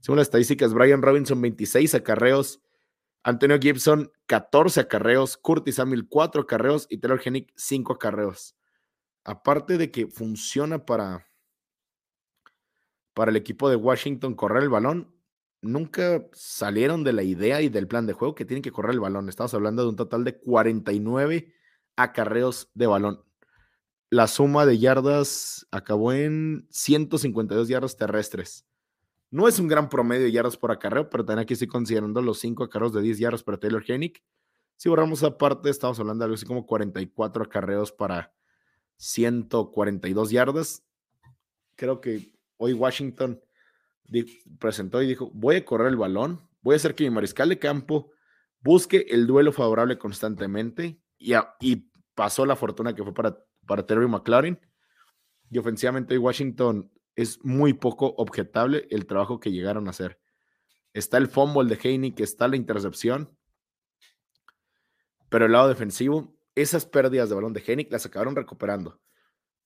Según 0.00 0.16
las 0.16 0.26
estadísticas, 0.26 0.74
Brian 0.74 1.00
Robinson 1.00 1.40
26 1.40 1.94
acarreos, 1.94 2.60
Antonio 3.22 3.56
Gibson 3.60 4.10
14 4.26 4.80
acarreos, 4.80 5.36
Curtis 5.36 5.76
Samuel 5.76 6.08
4 6.08 6.42
acarreos 6.42 6.88
y 6.90 6.98
Taylor 6.98 7.22
Hennick 7.24 7.52
5 7.54 7.92
acarreos. 7.92 8.56
Aparte 9.22 9.78
de 9.78 9.92
que 9.92 10.08
funciona 10.08 10.84
para, 10.84 11.28
para 13.14 13.30
el 13.30 13.36
equipo 13.36 13.70
de 13.70 13.76
Washington 13.76 14.34
correr 14.34 14.64
el 14.64 14.70
balón, 14.70 15.14
nunca 15.62 16.26
salieron 16.32 17.04
de 17.04 17.12
la 17.12 17.22
idea 17.22 17.62
y 17.62 17.68
del 17.68 17.86
plan 17.86 18.06
de 18.06 18.12
juego 18.12 18.34
que 18.34 18.44
tienen 18.44 18.62
que 18.62 18.72
correr 18.72 18.94
el 18.94 19.00
balón. 19.00 19.28
Estamos 19.28 19.54
hablando 19.54 19.84
de 19.84 19.90
un 19.90 19.96
total 19.96 20.24
de 20.24 20.36
49 20.36 21.59
acarreos 22.02 22.70
de 22.74 22.86
balón. 22.86 23.24
La 24.10 24.26
suma 24.26 24.66
de 24.66 24.78
yardas 24.78 25.66
acabó 25.70 26.12
en 26.12 26.66
152 26.70 27.68
yardas 27.68 27.96
terrestres. 27.96 28.66
No 29.30 29.46
es 29.46 29.60
un 29.60 29.68
gran 29.68 29.88
promedio 29.88 30.24
de 30.24 30.32
yardas 30.32 30.56
por 30.56 30.72
acarreo, 30.72 31.08
pero 31.08 31.24
también 31.24 31.44
aquí 31.44 31.52
estoy 31.52 31.68
considerando 31.68 32.20
los 32.20 32.40
5 32.40 32.64
acarreos 32.64 32.92
de 32.92 33.02
10 33.02 33.18
yardas 33.18 33.42
para 33.44 33.58
Taylor 33.58 33.84
Hennick. 33.86 34.22
Si 34.76 34.88
borramos 34.88 35.22
aparte, 35.22 35.70
estamos 35.70 36.00
hablando 36.00 36.22
de 36.22 36.26
algo 36.26 36.34
así 36.34 36.46
como 36.46 36.66
44 36.66 37.44
acarreos 37.44 37.92
para 37.92 38.34
142 38.96 40.30
yardas. 40.30 40.82
Creo 41.76 42.00
que 42.00 42.32
hoy 42.56 42.72
Washington 42.72 43.40
presentó 44.58 45.00
y 45.02 45.06
dijo, 45.06 45.30
voy 45.32 45.56
a 45.56 45.64
correr 45.64 45.88
el 45.88 45.96
balón, 45.96 46.40
voy 46.62 46.74
a 46.74 46.76
hacer 46.76 46.94
que 46.94 47.04
mi 47.04 47.10
mariscal 47.10 47.48
de 47.48 47.58
campo 47.58 48.10
busque 48.60 49.06
el 49.10 49.26
duelo 49.26 49.52
favorable 49.52 49.98
constantemente 49.98 51.00
y, 51.16 51.34
y 51.60 51.89
pasó 52.14 52.46
la 52.46 52.56
fortuna 52.56 52.94
que 52.94 53.02
fue 53.02 53.14
para, 53.14 53.38
para 53.66 53.86
Terry 53.86 54.08
McLaren. 54.08 54.60
Y 55.50 55.58
ofensivamente 55.58 56.16
Washington 56.16 56.90
es 57.16 57.44
muy 57.44 57.72
poco 57.72 58.14
objetable 58.16 58.86
el 58.90 59.06
trabajo 59.06 59.40
que 59.40 59.52
llegaron 59.52 59.86
a 59.86 59.90
hacer. 59.90 60.20
Está 60.92 61.18
el 61.18 61.28
fumble 61.28 61.74
de 61.74 61.80
Haney, 61.82 62.12
que 62.12 62.22
está 62.22 62.48
la 62.48 62.56
intercepción, 62.56 63.36
pero 65.28 65.46
el 65.46 65.52
lado 65.52 65.68
defensivo, 65.68 66.36
esas 66.54 66.84
pérdidas 66.84 67.28
de 67.28 67.36
balón 67.36 67.52
de 67.52 67.62
Haney 67.66 67.86
las 67.90 68.04
acabaron 68.04 68.34
recuperando. 68.34 69.00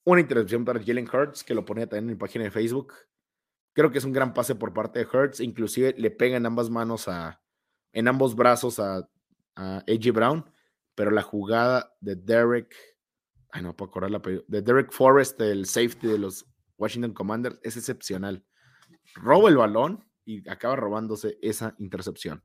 Una 0.04 0.20
intercepción 0.20 0.64
para 0.64 0.83
Jalen 0.83 1.09
Hurts, 1.11 1.42
que 1.42 1.54
lo 1.54 1.64
ponía 1.64 1.87
también 1.87 2.04
en 2.04 2.11
mi 2.11 2.16
página 2.16 2.44
de 2.44 2.50
Facebook. 2.50 2.92
Creo 3.72 3.90
que 3.90 3.98
es 3.98 4.04
un 4.04 4.12
gran 4.12 4.35
pase 4.35 4.54
por 4.54 4.74
parte 4.74 4.98
de 4.98 5.07
Hurts, 5.07 5.40
inclusive 5.40 5.94
le 5.96 6.11
pega 6.11 6.37
en 6.37 6.44
ambas 6.44 6.68
manos 6.68 7.09
a, 7.09 7.40
en 7.92 8.07
ambos 8.07 8.37
brazos 8.37 8.78
a, 8.78 9.09
a 9.57 9.83
Brown, 10.12 10.44
pero 10.94 11.11
la 11.11 11.22
jugada 11.22 11.94
de 12.00 12.16
Derek, 12.16 12.74
ay 13.50 13.62
no 13.62 13.76
puedo 13.76 13.90
acordar 13.90 14.11
la 14.11 14.20
de 14.20 14.62
Derek 14.62 14.92
Forrest, 14.92 15.40
el 15.40 15.66
safety 15.66 16.07
de 16.09 16.18
los 16.18 16.46
Washington 16.76 17.12
Commanders, 17.12 17.59
es 17.62 17.76
excepcional. 17.76 18.44
Roba 19.14 19.48
el 19.48 19.57
balón 19.57 20.04
y 20.24 20.48
acaba 20.48 20.76
robándose 20.76 21.38
esa 21.42 21.74
intercepción. 21.78 22.42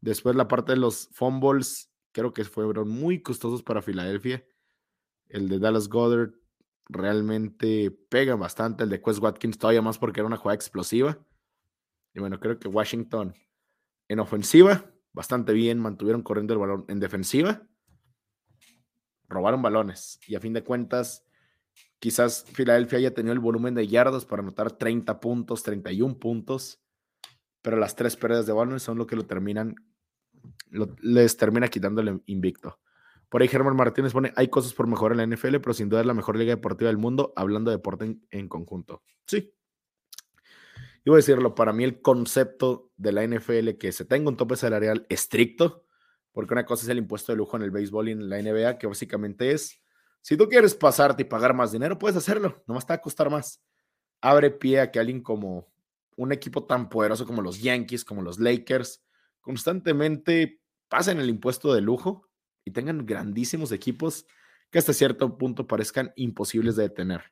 Después 0.00 0.36
la 0.36 0.48
parte 0.48 0.72
de 0.72 0.78
los 0.78 1.08
fumbles, 1.12 1.90
creo 2.12 2.32
que 2.32 2.44
fueron 2.44 2.88
muy 2.88 3.22
costosos 3.22 3.62
para 3.62 3.82
Filadelfia. 3.82 4.44
El 5.28 5.48
de 5.48 5.58
Dallas 5.58 5.88
Goddard 5.88 6.32
realmente 6.88 7.90
pega 7.90 8.36
bastante. 8.36 8.84
El 8.84 8.90
de 8.90 9.02
Quest 9.02 9.20
Watkins 9.20 9.58
todavía 9.58 9.82
más 9.82 9.98
porque 9.98 10.20
era 10.20 10.26
una 10.26 10.36
jugada 10.36 10.54
explosiva. 10.54 11.18
Y 12.14 12.20
bueno, 12.20 12.38
creo 12.40 12.58
que 12.58 12.68
Washington 12.68 13.34
en 14.08 14.20
ofensiva, 14.20 14.90
bastante 15.12 15.52
bien, 15.52 15.78
mantuvieron 15.78 16.22
corriendo 16.22 16.54
el 16.54 16.60
balón. 16.60 16.84
En 16.88 17.00
defensiva, 17.00 17.67
robaron 19.28 19.62
balones. 19.62 20.20
Y 20.26 20.34
a 20.34 20.40
fin 20.40 20.52
de 20.52 20.64
cuentas, 20.64 21.24
quizás 21.98 22.44
Filadelfia 22.52 22.98
haya 22.98 23.14
tenido 23.14 23.32
el 23.32 23.40
volumen 23.40 23.74
de 23.74 23.86
yardas 23.86 24.24
para 24.24 24.42
anotar 24.42 24.72
30 24.72 25.20
puntos, 25.20 25.62
31 25.62 26.18
puntos. 26.18 26.80
Pero 27.62 27.76
las 27.76 27.94
tres 27.96 28.16
pérdidas 28.16 28.46
de 28.46 28.52
balones 28.52 28.82
son 28.82 28.98
lo 28.98 29.06
que 29.06 29.16
lo 29.16 29.26
terminan, 29.26 29.74
les 31.00 31.36
termina 31.36 31.68
quitando 31.68 32.00
el 32.00 32.22
invicto. 32.26 32.78
Por 33.28 33.42
ahí 33.42 33.48
Germán 33.48 33.76
Martínez 33.76 34.12
pone, 34.12 34.32
hay 34.36 34.48
cosas 34.48 34.72
por 34.72 34.86
mejorar 34.86 35.18
en 35.18 35.30
la 35.30 35.36
NFL, 35.36 35.56
pero 35.56 35.74
sin 35.74 35.88
duda 35.88 36.00
es 36.00 36.06
la 36.06 36.14
mejor 36.14 36.36
liga 36.36 36.54
deportiva 36.54 36.88
del 36.88 36.96
mundo, 36.96 37.32
hablando 37.36 37.70
de 37.70 37.76
deporte 37.76 38.16
en, 38.30 38.48
conjunto. 38.48 39.02
Sí. 39.26 39.52
Yo 41.04 41.12
voy 41.12 41.16
a 41.16 41.18
decirlo, 41.18 41.54
para 41.54 41.72
mí 41.72 41.84
el 41.84 42.00
concepto 42.00 42.90
de 42.96 43.12
la 43.12 43.26
NFL 43.26 43.70
que 43.78 43.92
se 43.92 44.04
tenga 44.04 44.30
un 44.30 44.36
tope 44.36 44.56
salarial 44.56 45.06
estricto, 45.10 45.84
porque 46.32 46.54
una 46.54 46.66
cosa 46.66 46.84
es 46.84 46.88
el 46.88 46.98
impuesto 46.98 47.32
de 47.32 47.36
lujo 47.36 47.56
en 47.56 47.62
el 47.62 47.70
béisbol 47.70 48.08
y 48.08 48.12
en 48.12 48.28
la 48.28 48.40
NBA, 48.40 48.78
que 48.78 48.86
básicamente 48.86 49.52
es, 49.52 49.80
si 50.22 50.36
tú 50.36 50.48
quieres 50.48 50.74
pasarte 50.74 51.22
y 51.22 51.26
pagar 51.26 51.54
más 51.54 51.72
dinero, 51.72 51.98
puedes 51.98 52.16
hacerlo, 52.16 52.62
nomás 52.66 52.86
te 52.86 52.92
va 52.92 52.96
a 52.96 53.00
costar 53.00 53.30
más. 53.30 53.62
Abre 54.20 54.50
pie 54.50 54.80
a 54.80 54.90
que 54.90 54.98
alguien 54.98 55.22
como 55.22 55.68
un 56.16 56.32
equipo 56.32 56.64
tan 56.64 56.88
poderoso 56.88 57.24
como 57.24 57.42
los 57.42 57.62
Yankees, 57.62 58.04
como 58.04 58.22
los 58.22 58.38
Lakers, 58.38 59.04
constantemente 59.40 60.60
pasen 60.88 61.20
el 61.20 61.30
impuesto 61.30 61.72
de 61.72 61.80
lujo 61.80 62.28
y 62.64 62.72
tengan 62.72 63.06
grandísimos 63.06 63.72
equipos 63.72 64.26
que 64.70 64.78
hasta 64.78 64.92
cierto 64.92 65.38
punto 65.38 65.66
parezcan 65.66 66.12
imposibles 66.16 66.76
de 66.76 66.84
detener. 66.84 67.22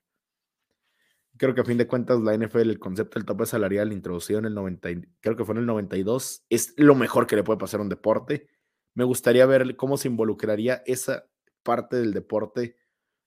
Creo 1.37 1.55
que 1.55 1.61
a 1.61 1.65
fin 1.65 1.77
de 1.77 1.87
cuentas 1.87 2.21
la 2.21 2.35
NFL, 2.35 2.71
el 2.71 2.79
concepto 2.79 3.19
del 3.19 3.27
tope 3.27 3.45
salarial 3.45 3.93
introducido 3.93 4.39
en 4.39 4.47
el 4.47 4.55
90, 4.55 4.89
creo 5.21 5.37
que 5.37 5.45
fue 5.45 5.55
en 5.55 5.61
el 5.61 5.67
92, 5.67 6.47
es 6.49 6.73
lo 6.79 6.95
mejor 6.95 7.27
que 7.27 7.37
le 7.37 7.45
puede 7.45 7.59
pasar 7.59 7.81
a 7.81 7.83
un 7.83 7.91
deporte. 7.91 8.49
Me 8.97 9.05
gustaría 9.05 9.45
ver 9.45 9.77
cómo 9.77 9.99
se 9.99 10.09
involucraría 10.09 10.83
esa 10.87 11.27
parte 11.63 11.97
del 11.97 12.15
deporte 12.15 12.77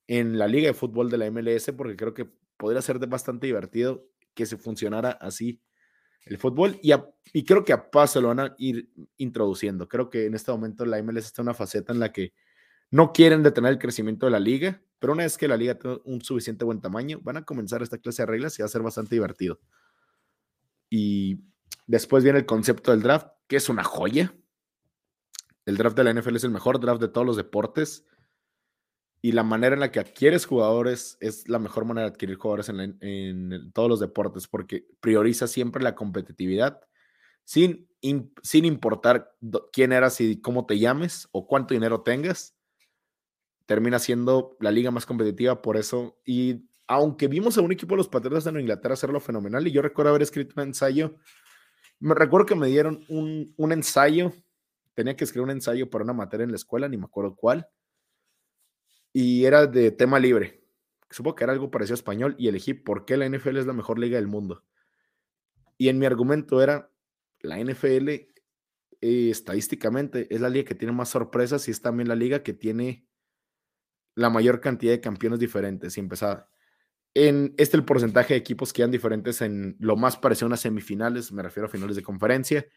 en 0.08 0.40
la 0.40 0.48
liga 0.48 0.68
de 0.68 0.74
fútbol 0.74 1.12
de 1.12 1.20
la 1.20 1.30
MLS, 1.30 1.72
porque 1.78 1.96
creo 1.96 2.16
que 2.16 2.28
podría 2.58 2.82
ser 2.82 2.98
bastante 3.08 3.46
divertido 3.46 4.08
que 4.34 4.48
se 4.48 4.58
funcionara 4.58 5.12
así 5.12 5.62
el 6.26 6.40
fútbol 6.40 6.80
y, 6.82 7.44
creo 7.46 7.64
que 7.64 7.74
a 7.74 7.92
paso 7.92 8.20
lo 8.20 8.30
van 8.30 8.40
a 8.40 8.56
ir 8.58 8.90
introduciendo. 9.18 9.88
Creo 9.88 10.10
que 10.10 10.26
en 10.26 10.34
este 10.34 10.52
momento 10.52 10.86
la 10.88 11.02
MLS 11.04 11.28
está 11.28 11.44
en 11.44 11.50
una 11.50 11.54
faceta 11.54 11.94
en 11.94 12.00
la 12.00 12.12
que 12.12 12.34
no 12.90 13.14
quieren 13.14 13.44
detener 13.44 13.74
el 13.74 13.80
crecimiento 13.80 14.26
de 14.26 14.32
la 14.32 14.40
liga, 14.40 14.82
pero 14.98 15.14
una 15.14 15.24
vez 15.24 15.38
que 15.38 15.48
la 15.48 15.56
liga 15.56 15.76
tenga 15.76 16.00
un 16.04 16.22
suficiente 16.22 16.66
buen 16.66 16.82
tamaño, 16.82 17.20
van 17.22 17.38
a 17.38 17.44
comenzar 17.44 17.84
esta 17.84 18.00
clase 18.00 18.24
de 18.24 18.26
reglas 18.26 18.58
y 18.58 18.64
va 18.64 18.66
a 18.66 18.70
ser 18.70 18.82
bastante 18.82 19.14
divertido. 19.14 19.60
Y 20.90 21.42
después 21.86 22.24
viene 22.24 22.40
el 22.40 22.48
concepto 22.48 22.90
del 22.90 23.04
draft, 23.04 23.28
que 23.48 23.58
es 23.58 23.70
una 23.70 23.84
joya. 23.84 24.34
El 25.70 25.78
draft 25.78 25.96
de 25.96 26.04
la 26.04 26.12
NFL 26.12 26.36
es 26.36 26.44
el 26.44 26.50
mejor 26.50 26.80
draft 26.80 27.00
de 27.00 27.10
todos 27.10 27.28
los 27.28 27.38
deportes 27.38 28.04
y 29.22 29.34
la 29.34 29.44
manera 29.44 29.76
en 29.76 29.80
la 29.80 29.92
que 29.92 30.00
adquieres 30.00 30.48
jugadores 30.48 31.16
es 31.20 31.48
la 31.48 31.60
mejor 31.60 31.86
manera 31.86 32.08
de 32.08 32.14
adquirir 32.14 32.38
jugadores 32.38 32.70
en, 32.70 33.72
todos 33.72 33.88
los 33.88 34.00
deportes 34.00 34.48
porque 34.48 34.88
prioriza 35.00 35.46
siempre 35.46 35.84
la 35.84 35.94
competitividad 35.94 36.82
sin, 37.44 37.88
sin 38.42 38.66
importar 38.66 39.32
quién 39.72 39.92
eras 39.92 40.20
y 40.22 40.42
cómo 40.42 40.66
te 40.66 40.80
llames 40.80 41.30
o 41.34 41.46
cuánto 41.46 41.76
dinero 41.76 42.02
tengas. 42.02 42.56
Termina 43.68 44.00
siendo 44.00 44.58
la 44.60 44.72
liga 44.72 44.90
más 44.90 45.06
competitiva 45.06 45.62
por 45.62 45.78
eso. 45.78 46.20
Y 46.26 46.68
aunque 46.88 47.28
vimos 47.28 47.60
a 47.60 47.62
un 47.62 47.72
equipo 47.72 47.94
de 47.94 47.98
los 47.98 48.10
Patriotas 48.10 48.44
de 48.44 48.60
Inglaterra 48.60 48.96
hacerlo 48.96 49.20
fenomenal, 49.20 49.68
y 49.68 49.72
yo 49.72 49.84
recuerdo 49.84 50.10
haber 50.10 50.24
escrito 50.24 50.56
un 50.58 50.64
ensayo, 50.64 51.16
me 52.00 52.16
recuerdo 52.16 52.48
que 52.48 52.56
me 52.56 52.70
dieron 52.70 53.06
un, 53.08 53.54
un 53.56 53.72
ensayo, 53.72 54.34
tenía 55.00 55.16
que 55.16 55.24
escribir 55.24 55.46
un 55.46 55.52
ensayo 55.52 55.90
para 55.90 56.04
una 56.04 56.14
materia 56.14 56.44
en 56.44 56.52
la 56.52 56.58
escuela, 56.58 56.88
ni 56.88 56.98
me 56.98 57.06
acuerdo 57.06 57.36
cuál 57.36 57.68
y 59.14 59.46
era 59.46 59.68
de 59.68 59.92
tema 59.92 60.20
libre. 60.20 60.64
supongo 61.10 61.36
que 61.36 61.44
era 61.44 61.54
algo 61.54 61.72
parecido 61.72 61.96
a 61.96 61.96
español 61.96 62.36
y 62.38 62.48
elegí 62.48 62.74
por 62.74 63.06
qué 63.06 63.18
la 63.18 63.28
NFL 63.28 63.58
es 63.58 63.66
la 63.66 63.74
mejor 63.74 63.98
liga 63.98 64.18
del 64.18 64.28
mundo. 64.28 64.64
Y 65.78 65.90
en 65.90 65.98
mi 65.98 66.06
argumento 66.06 66.62
era, 66.62 66.92
la 67.40 67.58
NFL 67.58 68.10
eh, 68.10 68.28
estadísticamente 69.02 70.34
es 70.34 70.42
la 70.42 70.50
liga 70.50 70.68
que 70.68 70.76
tiene 70.76 70.94
más 70.94 71.10
sorpresas 71.10 71.68
y 71.68 71.72
es 71.72 71.82
también 71.82 72.10
la 72.10 72.16
liga 72.16 72.44
que 72.44 72.54
tiene 72.54 73.08
la 74.14 74.30
mayor 74.30 74.60
cantidad 74.60 74.92
de 74.92 75.02
campeones 75.02 75.40
diferentes 75.40 75.98
y 75.98 76.00
empezaba. 76.00 76.50
En 77.16 77.56
este 77.58 77.78
el 77.78 77.86
porcentaje 77.86 78.36
de 78.36 78.40
equipos 78.40 78.72
que 78.72 78.84
eran 78.84 78.92
diferentes 78.92 79.42
en 79.42 79.78
lo 79.80 79.96
más 79.96 80.18
parecido 80.18 80.46
a 80.46 80.50
unas 80.50 80.60
semifinales, 80.60 81.32
me 81.32 81.42
refiero 81.42 81.68
a 81.68 81.72
finales 81.72 81.96
de 81.96 82.04
conferencia. 82.04 82.68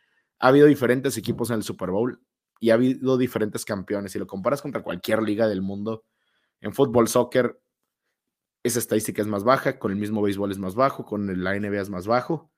Ha 0.42 0.48
habido 0.48 0.66
diferentes 0.66 1.16
equipos 1.16 1.50
en 1.50 1.57
el 1.57 1.62
Super 1.62 1.90
Bowl 1.90 2.20
y 2.61 2.70
ha 2.70 2.74
habido 2.74 3.16
diferentes 3.16 3.64
campeones. 3.64 4.12
Si 4.12 4.18
lo 4.18 4.26
comparas 4.26 4.61
contra 4.61 4.83
cualquier 4.83 5.22
liga 5.22 5.46
del 5.46 5.62
mundo, 5.62 6.05
en 6.61 6.74
fútbol, 6.74 7.09
soccer, 7.09 7.61
esa 8.64 8.78
estadística 8.81 9.22
es 9.22 9.28
más 9.28 9.44
baja, 9.44 9.78
con 9.78 9.92
el 9.92 9.98
mismo 9.98 10.20
béisbol 10.20 10.50
es 10.50 10.59
más 10.59 10.74
bajo, 10.74 11.05
con 11.05 11.42
la 11.42 11.59
NBA 11.59 11.81
es 11.81 11.90
más 11.90 12.07
bajo. 12.07 12.52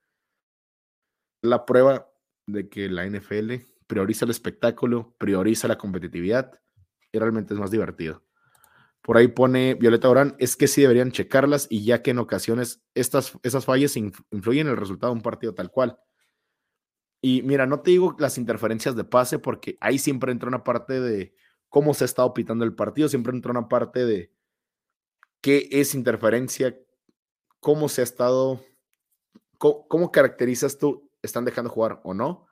La 1.41 1.65
prueba 1.65 2.11
de 2.47 2.69
que 2.69 2.89
la 2.89 3.05
NFL 3.05 3.53
prioriza 3.87 4.25
el 4.25 4.31
espectáculo, 4.31 5.15
prioriza 5.19 5.67
la 5.67 5.77
competitividad 5.77 6.59
y 7.11 7.19
realmente 7.19 7.53
es 7.53 7.59
más 7.59 7.71
divertido. 7.71 8.23
Por 9.01 9.17
ahí 9.17 9.27
pone 9.27 9.75
Violeta 9.75 10.09
Orán, 10.09 10.35
es 10.39 10.55
que 10.55 10.67
sí 10.67 10.81
deberían 10.81 11.11
checarlas 11.11 11.67
y 11.69 11.85
ya 11.85 12.01
que 12.01 12.11
en 12.11 12.17
ocasiones 12.17 12.83
estas, 12.95 13.37
esas 13.43 13.63
fallas 13.63 13.95
influyen 13.95 14.65
en 14.67 14.73
el 14.73 14.79
resultado 14.79 15.13
de 15.13 15.17
un 15.17 15.21
partido 15.21 15.53
tal 15.53 15.69
cual. 15.69 15.99
Y 17.25 17.41
mira, 17.41 17.65
no 17.65 17.79
te 17.79 17.89
digo 17.89 18.15
las 18.19 18.37
interferencias 18.37 18.95
de 18.95 19.03
pase 19.03 19.39
porque 19.39 19.79
ahí 19.81 19.97
siempre 19.97 20.31
entra 20.31 20.47
una 20.47 20.63
parte 20.63 21.01
de 21.01 21.33
cómo 21.69 21.95
se 21.95 22.03
ha 22.03 22.05
estado 22.05 22.31
pitando 22.35 22.63
el 22.65 22.75
partido, 22.75 23.09
siempre 23.09 23.33
entra 23.33 23.49
una 23.49 23.67
parte 23.67 24.05
de 24.05 24.31
qué 25.41 25.67
es 25.71 25.95
interferencia, 25.95 26.77
cómo 27.59 27.89
se 27.89 28.01
ha 28.01 28.03
estado, 28.03 28.63
cómo, 29.57 30.11
caracterizas 30.11 30.77
tú, 30.77 31.09
están 31.23 31.45
dejando 31.45 31.71
jugar 31.71 31.99
o 32.03 32.13
no. 32.13 32.45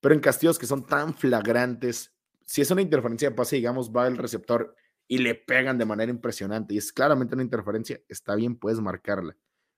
Pero 0.00 0.14
en 0.14 0.20
castigos 0.20 0.58
que 0.58 0.66
son 0.66 0.84
tan 0.84 1.14
flagrantes, 1.14 2.14
si 2.44 2.60
es 2.60 2.70
una 2.70 2.82
interferencia 2.82 3.30
de 3.30 3.36
pase, 3.36 3.56
digamos, 3.56 3.90
va 3.90 4.06
el 4.06 4.18
receptor 4.18 4.76
y 5.06 5.16
le 5.16 5.34
pegan 5.34 5.78
de 5.78 5.86
manera 5.86 6.12
impresionante 6.12 6.74
y 6.74 6.76
es 6.76 6.92
claramente 6.92 7.36
una 7.36 7.42
interferencia, 7.42 7.98
está 8.06 8.34
bien, 8.34 8.54
puedes 8.54 8.80
marcarla. 8.80 9.34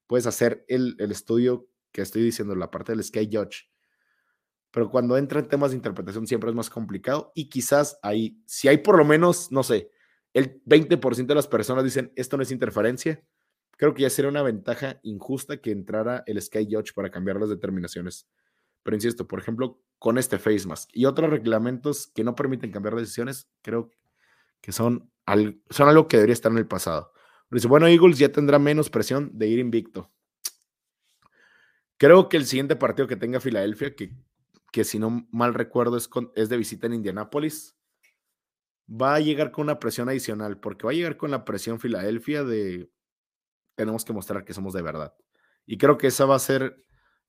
Puedes 0.09 0.27
hacer 0.27 0.65
el, 0.67 0.97
estudio 0.99 1.69
que 1.93 2.03
estoy 2.03 2.25
diciendo, 2.25 2.57
la 2.57 2.73
parte 2.73 2.91
del 2.91 3.05
Sky 3.05 3.31
Judge. 3.33 3.71
Pero 4.71 4.91
cuando 4.91 5.17
entra 5.17 5.41
en 5.41 5.49
temas 5.49 5.71
de 5.71 5.77
interpretación 5.77 6.27
siempre 6.27 6.51
es 6.51 6.57
más 6.57 6.71
complicado 6.71 7.33
y 7.35 7.49
quizás 7.49 7.99
ahí, 8.03 8.41
si 8.47 8.69
hay 8.69 8.79
por 8.79 8.97
lo 8.97 9.05
menos, 9.05 9.51
no 9.51 9.63
sé, 9.63 9.91
el 10.33 10.63
20% 10.65 11.27
de 11.27 11.35
las 11.35 11.49
personas 11.49 11.85
dicen 11.85 12.13
esto 12.15 12.37
no 12.37 12.43
es 12.43 12.53
interferencia, 12.53 13.23
creo 13.77 13.95
que 13.95 14.03
ya 14.03 14.11
sería 14.11 14.29
una 14.29 14.43
ventaja 14.43 15.01
injusta 15.03 15.57
que 15.57 15.73
entrara 15.73 16.23
el 16.27 16.41
Sky 16.41 16.69
Judge 16.71 16.93
para 16.95 17.11
cambiar 17.11 17.41
las 17.41 17.49
determinaciones. 17.49 18.29
Pero 18.83 18.97
insisto, 18.97 19.27
por 19.27 19.41
ejemplo, 19.41 19.81
con 19.99 20.19
este 20.19 20.39
face 20.39 20.67
mask 20.67 20.89
y 20.93 21.05
otros 21.05 21.31
reglamentos 21.31 22.07
que 22.07 22.25
no 22.25 22.35
permiten 22.35 22.71
cambiar 22.71 22.95
decisiones, 22.95 23.51
creo 23.63 23.91
que 24.61 24.73
son 24.73 25.11
son 25.71 25.89
algo 25.89 26.09
que 26.09 26.17
debería 26.17 26.33
estar 26.33 26.51
en 26.53 26.59
el 26.59 26.67
pasado. 26.67 27.13
Dice, 27.51 27.69
bueno, 27.69 27.87
Eagles 27.87 28.19
ya 28.19 28.31
tendrá 28.31 28.59
menos 28.59 28.91
presión 28.91 29.31
de 29.35 29.49
ir 29.49 29.59
invicto. 29.59 30.11
Creo 31.97 32.29
que 32.29 32.37
el 32.37 32.47
siguiente 32.47 32.77
partido 32.77 33.09
que 33.09 33.17
tenga 33.17 33.41
Filadelfia, 33.41 33.95
que, 33.95 34.13
que 34.73 34.85
si 34.85 34.99
no 34.99 35.27
mal 35.31 35.55
recuerdo 35.55 35.97
es, 35.97 36.09
es 36.37 36.49
de 36.49 36.57
visita 36.57 36.87
en 36.87 36.95
Indianápolis, 36.95 37.77
va 38.91 39.15
a 39.15 39.21
llegar 39.21 39.51
con 39.53 39.65
una 39.65 39.79
presión 39.79 40.09
adicional, 40.09 40.59
porque 40.59 40.85
va 40.85 40.91
a 40.91 40.95
llegar 40.95 41.17
con 41.17 41.31
la 41.31 41.45
presión 41.45 41.81
Filadelfia 41.81 42.45
de 42.45 42.91
tenemos 43.77 44.05
que 44.05 44.13
mostrar 44.13 44.45
que 44.45 44.53
somos 44.53 44.75
de 44.75 44.83
verdad. 44.83 45.15
Y 45.65 45.79
creo 45.79 45.97
que 45.97 46.09
esa 46.09 46.27
va 46.27 46.35
a 46.35 46.41
ser 46.41 46.85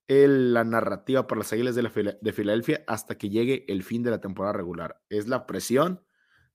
la 0.07 0.63
narrativa 0.65 1.25
para 1.25 1.39
las 1.39 1.53
Águilas 1.53 1.75
de, 1.75 2.17
de 2.19 2.33
Filadelfia 2.33 2.83
hasta 2.87 3.17
que 3.17 3.29
llegue 3.29 3.65
el 3.69 3.83
fin 3.83 4.03
de 4.03 4.11
la 4.11 4.19
temporada 4.19 4.53
regular. 4.53 5.01
Es 5.09 5.27
la 5.27 5.45
presión 5.45 6.03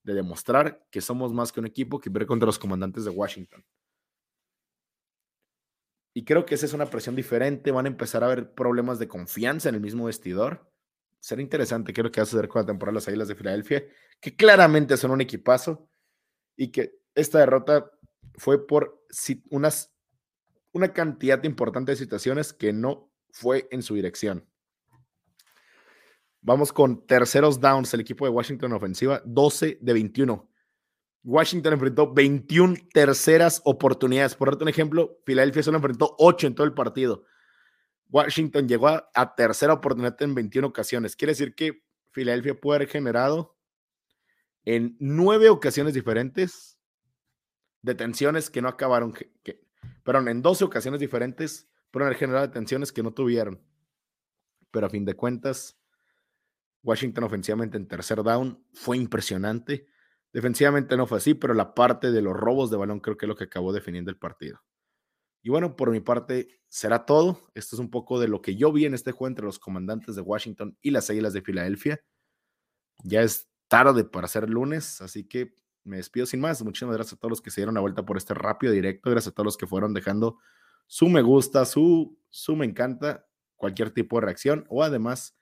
de 0.03 0.13
demostrar 0.13 0.85
que 0.91 1.01
somos 1.01 1.33
más 1.33 1.51
que 1.51 1.59
un 1.59 1.65
equipo 1.65 1.99
que 1.99 2.09
ver 2.09 2.27
contra 2.27 2.45
los 2.45 2.59
comandantes 2.59 3.03
de 3.03 3.09
Washington. 3.09 3.65
Y 6.13 6.23
creo 6.23 6.45
que 6.45 6.55
esa 6.55 6.65
es 6.65 6.73
una 6.73 6.87
presión 6.87 7.15
diferente. 7.15 7.71
Van 7.71 7.85
a 7.85 7.89
empezar 7.89 8.23
a 8.23 8.27
haber 8.27 8.53
problemas 8.53 8.99
de 8.99 9.07
confianza 9.07 9.69
en 9.69 9.75
el 9.75 9.81
mismo 9.81 10.05
vestidor. 10.05 10.71
Será 11.19 11.41
interesante 11.41 11.93
qué 11.93 12.01
es 12.01 12.05
lo 12.05 12.11
que 12.11 12.21
va 12.21 12.23
a 12.23 12.27
suceder 12.27 12.47
con 12.47 12.61
la 12.61 12.65
temporada 12.65 12.93
de 12.93 12.95
las 12.95 13.07
Águilas 13.07 13.27
de 13.27 13.35
Filadelfia, 13.35 13.85
que 14.19 14.35
claramente 14.35 14.97
son 14.97 15.11
un 15.11 15.21
equipazo 15.21 15.89
y 16.55 16.71
que 16.71 16.99
esta 17.15 17.39
derrota 17.39 17.91
fue 18.35 18.65
por 18.65 19.03
unas, 19.49 19.93
una 20.71 20.93
cantidad 20.93 21.43
importante 21.43 21.91
de 21.91 21.95
situaciones 21.95 22.53
que 22.53 22.73
no 22.73 23.11
fue 23.31 23.67
en 23.71 23.81
su 23.81 23.95
dirección. 23.95 24.47
Vamos 26.41 26.71
con 26.71 27.05
terceros 27.05 27.59
downs, 27.59 27.93
el 27.93 28.01
equipo 28.01 28.25
de 28.25 28.31
Washington 28.31 28.71
ofensiva, 28.73 29.21
12 29.25 29.79
de 29.81 29.93
21. 29.93 30.49
Washington 31.23 31.73
enfrentó 31.73 32.13
21 32.13 32.75
terceras 32.93 33.61
oportunidades. 33.65 34.35
Por 34.35 34.49
darte 34.49 34.63
un 34.63 34.69
ejemplo, 34.69 35.19
Filadelfia 35.25 35.63
solo 35.63 35.77
enfrentó 35.77 36.15
8 36.19 36.47
en 36.47 36.55
todo 36.55 36.65
el 36.65 36.73
partido. 36.73 37.25
Washington 38.09 38.67
llegó 38.67 38.87
a, 38.87 39.35
tercera 39.35 39.73
oportunidad 39.73 40.21
en 40.21 40.35
21 40.35 40.67
ocasiones. 40.67 41.15
Quiere 41.15 41.31
decir 41.31 41.55
que 41.55 41.83
Filadelfia 42.11 42.59
puede 42.59 42.77
haber 42.77 42.89
generado 42.89 43.57
en 44.65 44.95
nueve 44.99 45.49
ocasiones 45.49 45.93
diferentes 45.93 46.79
detenciones 47.81 48.49
que 48.49 48.61
no 48.61 48.67
acabaron, 48.67 49.13
que, 49.13 49.61
perdón, 50.03 50.27
en 50.27 50.41
12 50.41 50.65
ocasiones 50.65 50.99
diferentes 50.99 51.69
pueden 51.91 52.07
haber 52.07 52.17
generado 52.17 52.47
detenciones 52.47 52.91
que 52.91 53.03
no 53.03 53.13
tuvieron. 53.13 53.61
Pero 54.71 54.87
a 54.87 54.89
fin 54.89 55.05
de 55.05 55.15
cuentas, 55.15 55.77
Washington 56.83 57.25
ofensivamente 57.25 57.77
en 57.77 57.87
tercer 57.87 58.23
down 58.23 58.63
fue 58.73 58.97
impresionante. 58.97 59.87
Defensivamente 60.33 60.97
no 60.97 61.07
fue 61.07 61.17
así, 61.17 61.33
pero 61.33 61.53
la 61.53 61.73
parte 61.73 62.11
de 62.11 62.21
los 62.21 62.35
robos 62.35 62.69
de 62.69 62.77
balón 62.77 62.99
creo 62.99 63.17
que 63.17 63.25
es 63.25 63.27
lo 63.27 63.35
que 63.35 63.45
acabó 63.45 63.73
definiendo 63.73 64.11
el 64.11 64.17
partido. 64.17 64.61
Y 65.41 65.49
bueno, 65.49 65.75
por 65.75 65.91
mi 65.91 65.99
parte 65.99 66.59
será 66.67 67.05
todo. 67.05 67.39
Esto 67.53 67.75
es 67.75 67.79
un 67.79 67.89
poco 67.89 68.19
de 68.19 68.27
lo 68.27 68.41
que 68.41 68.55
yo 68.55 68.71
vi 68.71 68.85
en 68.85 68.93
este 68.93 69.11
juego 69.11 69.29
entre 69.29 69.45
los 69.45 69.59
comandantes 69.59 70.15
de 70.15 70.21
Washington 70.21 70.77
y 70.81 70.91
las 70.91 71.09
Águilas 71.09 71.33
de 71.33 71.41
Filadelfia. 71.41 72.01
Ya 73.03 73.21
es 73.21 73.49
tarde 73.67 74.03
para 74.03 74.27
ser 74.27 74.49
lunes, 74.49 75.01
así 75.01 75.27
que 75.27 75.53
me 75.83 75.97
despido 75.97 76.25
sin 76.25 76.41
más. 76.41 76.61
Muchísimas 76.63 76.95
gracias 76.95 77.13
a 77.13 77.17
todos 77.17 77.31
los 77.31 77.41
que 77.41 77.51
se 77.51 77.61
dieron 77.61 77.75
la 77.75 77.81
vuelta 77.81 78.05
por 78.05 78.17
este 78.17 78.33
rápido 78.33 78.73
directo. 78.73 79.09
Gracias 79.09 79.31
a 79.31 79.35
todos 79.35 79.45
los 79.45 79.57
que 79.57 79.67
fueron 79.67 79.93
dejando 79.93 80.37
su 80.87 81.09
me 81.09 81.21
gusta, 81.21 81.65
su, 81.65 82.17
su 82.29 82.55
me 82.55 82.65
encanta, 82.65 83.27
cualquier 83.55 83.91
tipo 83.91 84.17
de 84.17 84.25
reacción 84.25 84.65
o 84.69 84.83
además 84.83 85.35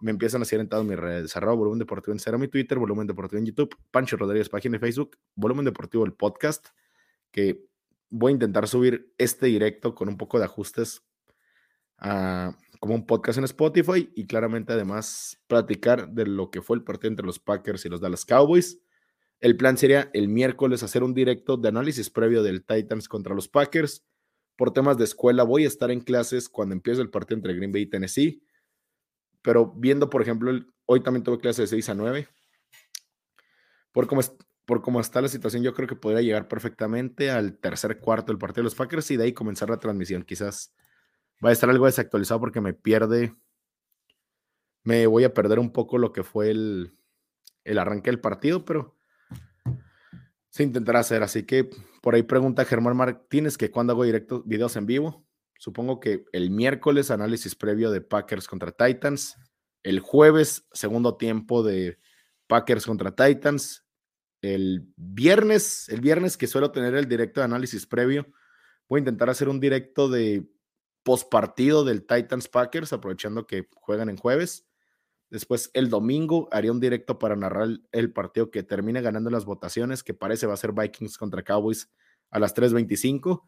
me 0.00 0.10
empiezan 0.10 0.42
a 0.42 0.44
seguir 0.44 0.68
en 0.70 0.86
mis 0.86 0.98
redes. 0.98 1.36
Arroba 1.36 1.54
Volumen 1.54 1.78
Deportivo 1.78 2.12
en 2.12 2.16
Instagram 2.16 2.42
y 2.42 2.48
Twitter, 2.48 2.78
Volumen 2.78 3.06
Deportivo 3.06 3.38
en 3.38 3.46
YouTube, 3.46 3.76
Pancho 3.92 4.16
Rodríguez, 4.16 4.48
página 4.48 4.72
de 4.72 4.80
Facebook, 4.80 5.16
Volumen 5.36 5.64
Deportivo, 5.64 6.04
el 6.04 6.14
podcast, 6.14 6.66
que 7.30 7.64
voy 8.12 8.30
a 8.30 8.34
intentar 8.34 8.68
subir 8.68 9.12
este 9.18 9.46
directo 9.46 9.94
con 9.94 10.08
un 10.08 10.16
poco 10.16 10.38
de 10.38 10.44
ajustes 10.44 11.02
como 12.80 12.94
un 12.94 13.06
podcast 13.06 13.38
en 13.38 13.44
Spotify 13.44 14.10
y 14.14 14.26
claramente 14.26 14.72
además 14.72 15.40
platicar 15.46 16.08
de 16.08 16.26
lo 16.26 16.50
que 16.50 16.62
fue 16.62 16.76
el 16.76 16.82
partido 16.82 17.10
entre 17.10 17.26
los 17.26 17.38
Packers 17.38 17.84
y 17.84 17.88
los 17.88 18.00
Dallas 18.00 18.24
Cowboys. 18.24 18.80
El 19.38 19.56
plan 19.56 19.76
sería 19.76 20.10
el 20.12 20.28
miércoles 20.28 20.82
hacer 20.82 21.02
un 21.02 21.14
directo 21.14 21.56
de 21.56 21.68
análisis 21.68 22.10
previo 22.10 22.42
del 22.42 22.64
Titans 22.64 23.08
contra 23.08 23.34
los 23.34 23.48
Packers. 23.48 24.04
Por 24.56 24.72
temas 24.72 24.98
de 24.98 25.04
escuela 25.04 25.44
voy 25.44 25.64
a 25.64 25.68
estar 25.68 25.90
en 25.90 26.00
clases 26.00 26.48
cuando 26.48 26.74
empiece 26.74 27.00
el 27.00 27.10
partido 27.10 27.36
entre 27.36 27.54
Green 27.54 27.72
Bay 27.72 27.82
y 27.82 27.86
Tennessee 27.86 28.42
pero 29.42 29.72
viendo, 29.76 30.08
por 30.08 30.22
ejemplo, 30.22 30.52
hoy 30.86 31.00
también 31.02 31.24
tuve 31.24 31.38
clase 31.38 31.62
de 31.62 31.68
6 31.68 31.88
a 31.90 31.94
9. 31.94 32.28
Por 33.90 34.06
cómo, 34.06 34.22
por 34.64 34.82
cómo 34.82 35.00
está 35.00 35.20
la 35.20 35.28
situación, 35.28 35.62
yo 35.62 35.74
creo 35.74 35.88
que 35.88 35.96
podría 35.96 36.22
llegar 36.22 36.48
perfectamente 36.48 37.30
al 37.30 37.58
tercer 37.58 37.98
cuarto 37.98 38.32
del 38.32 38.38
partido 38.38 38.62
de 38.62 38.64
los 38.64 38.74
Packers 38.74 39.10
y 39.10 39.16
de 39.16 39.24
ahí 39.24 39.32
comenzar 39.32 39.70
la 39.70 39.78
transmisión. 39.78 40.22
Quizás 40.22 40.74
va 41.44 41.50
a 41.50 41.52
estar 41.52 41.68
algo 41.68 41.86
desactualizado 41.86 42.40
porque 42.40 42.60
me 42.60 42.72
pierde, 42.72 43.34
me 44.84 45.06
voy 45.06 45.24
a 45.24 45.34
perder 45.34 45.58
un 45.58 45.72
poco 45.72 45.98
lo 45.98 46.12
que 46.12 46.22
fue 46.22 46.50
el, 46.50 46.96
el 47.64 47.78
arranque 47.78 48.10
del 48.10 48.20
partido, 48.20 48.64
pero 48.64 48.96
se 50.50 50.62
intentará 50.62 51.00
hacer. 51.00 51.22
Así 51.22 51.44
que 51.44 51.68
por 52.00 52.14
ahí 52.14 52.22
pregunta 52.22 52.64
Germán 52.64 52.96
Martínez 52.96 53.56
que 53.56 53.70
cuando 53.70 53.94
hago 53.94 54.04
directos, 54.04 54.42
videos 54.46 54.76
en 54.76 54.86
vivo. 54.86 55.26
Supongo 55.58 56.00
que 56.00 56.24
el 56.32 56.50
miércoles 56.50 57.10
análisis 57.10 57.54
previo 57.54 57.90
de 57.90 58.00
Packers 58.00 58.48
contra 58.48 58.72
Titans. 58.72 59.36
El 59.82 60.00
jueves, 60.00 60.66
segundo 60.72 61.16
tiempo 61.16 61.62
de 61.62 61.98
Packers 62.48 62.86
contra 62.86 63.14
Titans. 63.14 63.84
El 64.42 64.92
viernes, 64.96 65.88
el 65.88 66.00
viernes 66.00 66.36
que 66.36 66.46
suelo 66.46 66.70
tener 66.72 66.94
el 66.94 67.08
directo 67.08 67.40
de 67.40 67.46
análisis 67.46 67.86
previo, 67.86 68.26
voy 68.88 68.98
a 68.98 69.00
intentar 69.00 69.30
hacer 69.30 69.48
un 69.48 69.60
directo 69.60 70.08
de 70.08 70.46
postpartido 71.02 71.84
del 71.84 72.04
Titans 72.04 72.48
Packers, 72.48 72.92
aprovechando 72.92 73.46
que 73.46 73.68
juegan 73.74 74.08
en 74.10 74.16
jueves. 74.16 74.68
Después 75.30 75.70
el 75.72 75.88
domingo 75.88 76.48
haría 76.52 76.72
un 76.72 76.80
directo 76.80 77.18
para 77.18 77.36
narrar 77.36 77.68
el 77.90 78.12
partido 78.12 78.50
que 78.50 78.62
termine 78.62 79.00
ganando 79.00 79.30
las 79.30 79.46
votaciones, 79.46 80.02
que 80.02 80.12
parece 80.12 80.46
va 80.46 80.54
a 80.54 80.58
ser 80.58 80.72
Vikings 80.72 81.16
contra 81.16 81.42
Cowboys 81.42 81.90
a 82.30 82.38
las 82.38 82.54
3.25 82.54 83.42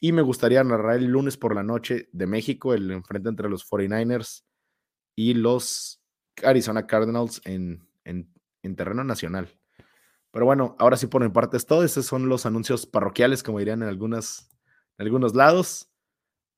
y 0.00 0.12
me 0.12 0.22
gustaría 0.22 0.62
narrar 0.64 0.96
el 0.96 1.06
lunes 1.06 1.36
por 1.36 1.54
la 1.54 1.62
noche 1.62 2.08
de 2.12 2.26
México, 2.26 2.74
el 2.74 2.90
enfrente 2.90 3.28
entre 3.28 3.48
los 3.48 3.68
49ers 3.68 4.44
y 5.16 5.34
los 5.34 6.00
Arizona 6.44 6.86
Cardinals 6.86 7.40
en, 7.44 7.88
en, 8.04 8.28
terreno 8.76 9.02
nacional. 9.02 9.57
Pero 10.30 10.44
bueno, 10.44 10.76
ahora 10.78 10.96
sí 10.96 11.06
por 11.06 11.22
mi 11.22 11.30
parte 11.30 11.56
es 11.56 11.66
todo. 11.66 11.84
Esos 11.84 12.06
son 12.06 12.28
los 12.28 12.46
anuncios 12.46 12.86
parroquiales, 12.86 13.42
como 13.42 13.58
dirían 13.58 13.82
en, 13.82 13.88
algunas, 13.88 14.50
en 14.98 15.06
algunos 15.06 15.34
lados. 15.34 15.90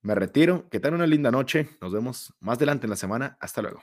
Me 0.02 0.14
retiro. 0.14 0.68
Que 0.70 0.80
tengan 0.80 0.96
una 0.96 1.06
linda 1.06 1.30
noche. 1.30 1.68
Nos 1.80 1.92
vemos 1.92 2.34
más 2.40 2.58
adelante 2.58 2.86
en 2.86 2.90
la 2.90 2.96
semana. 2.96 3.36
Hasta 3.40 3.62
luego. 3.62 3.80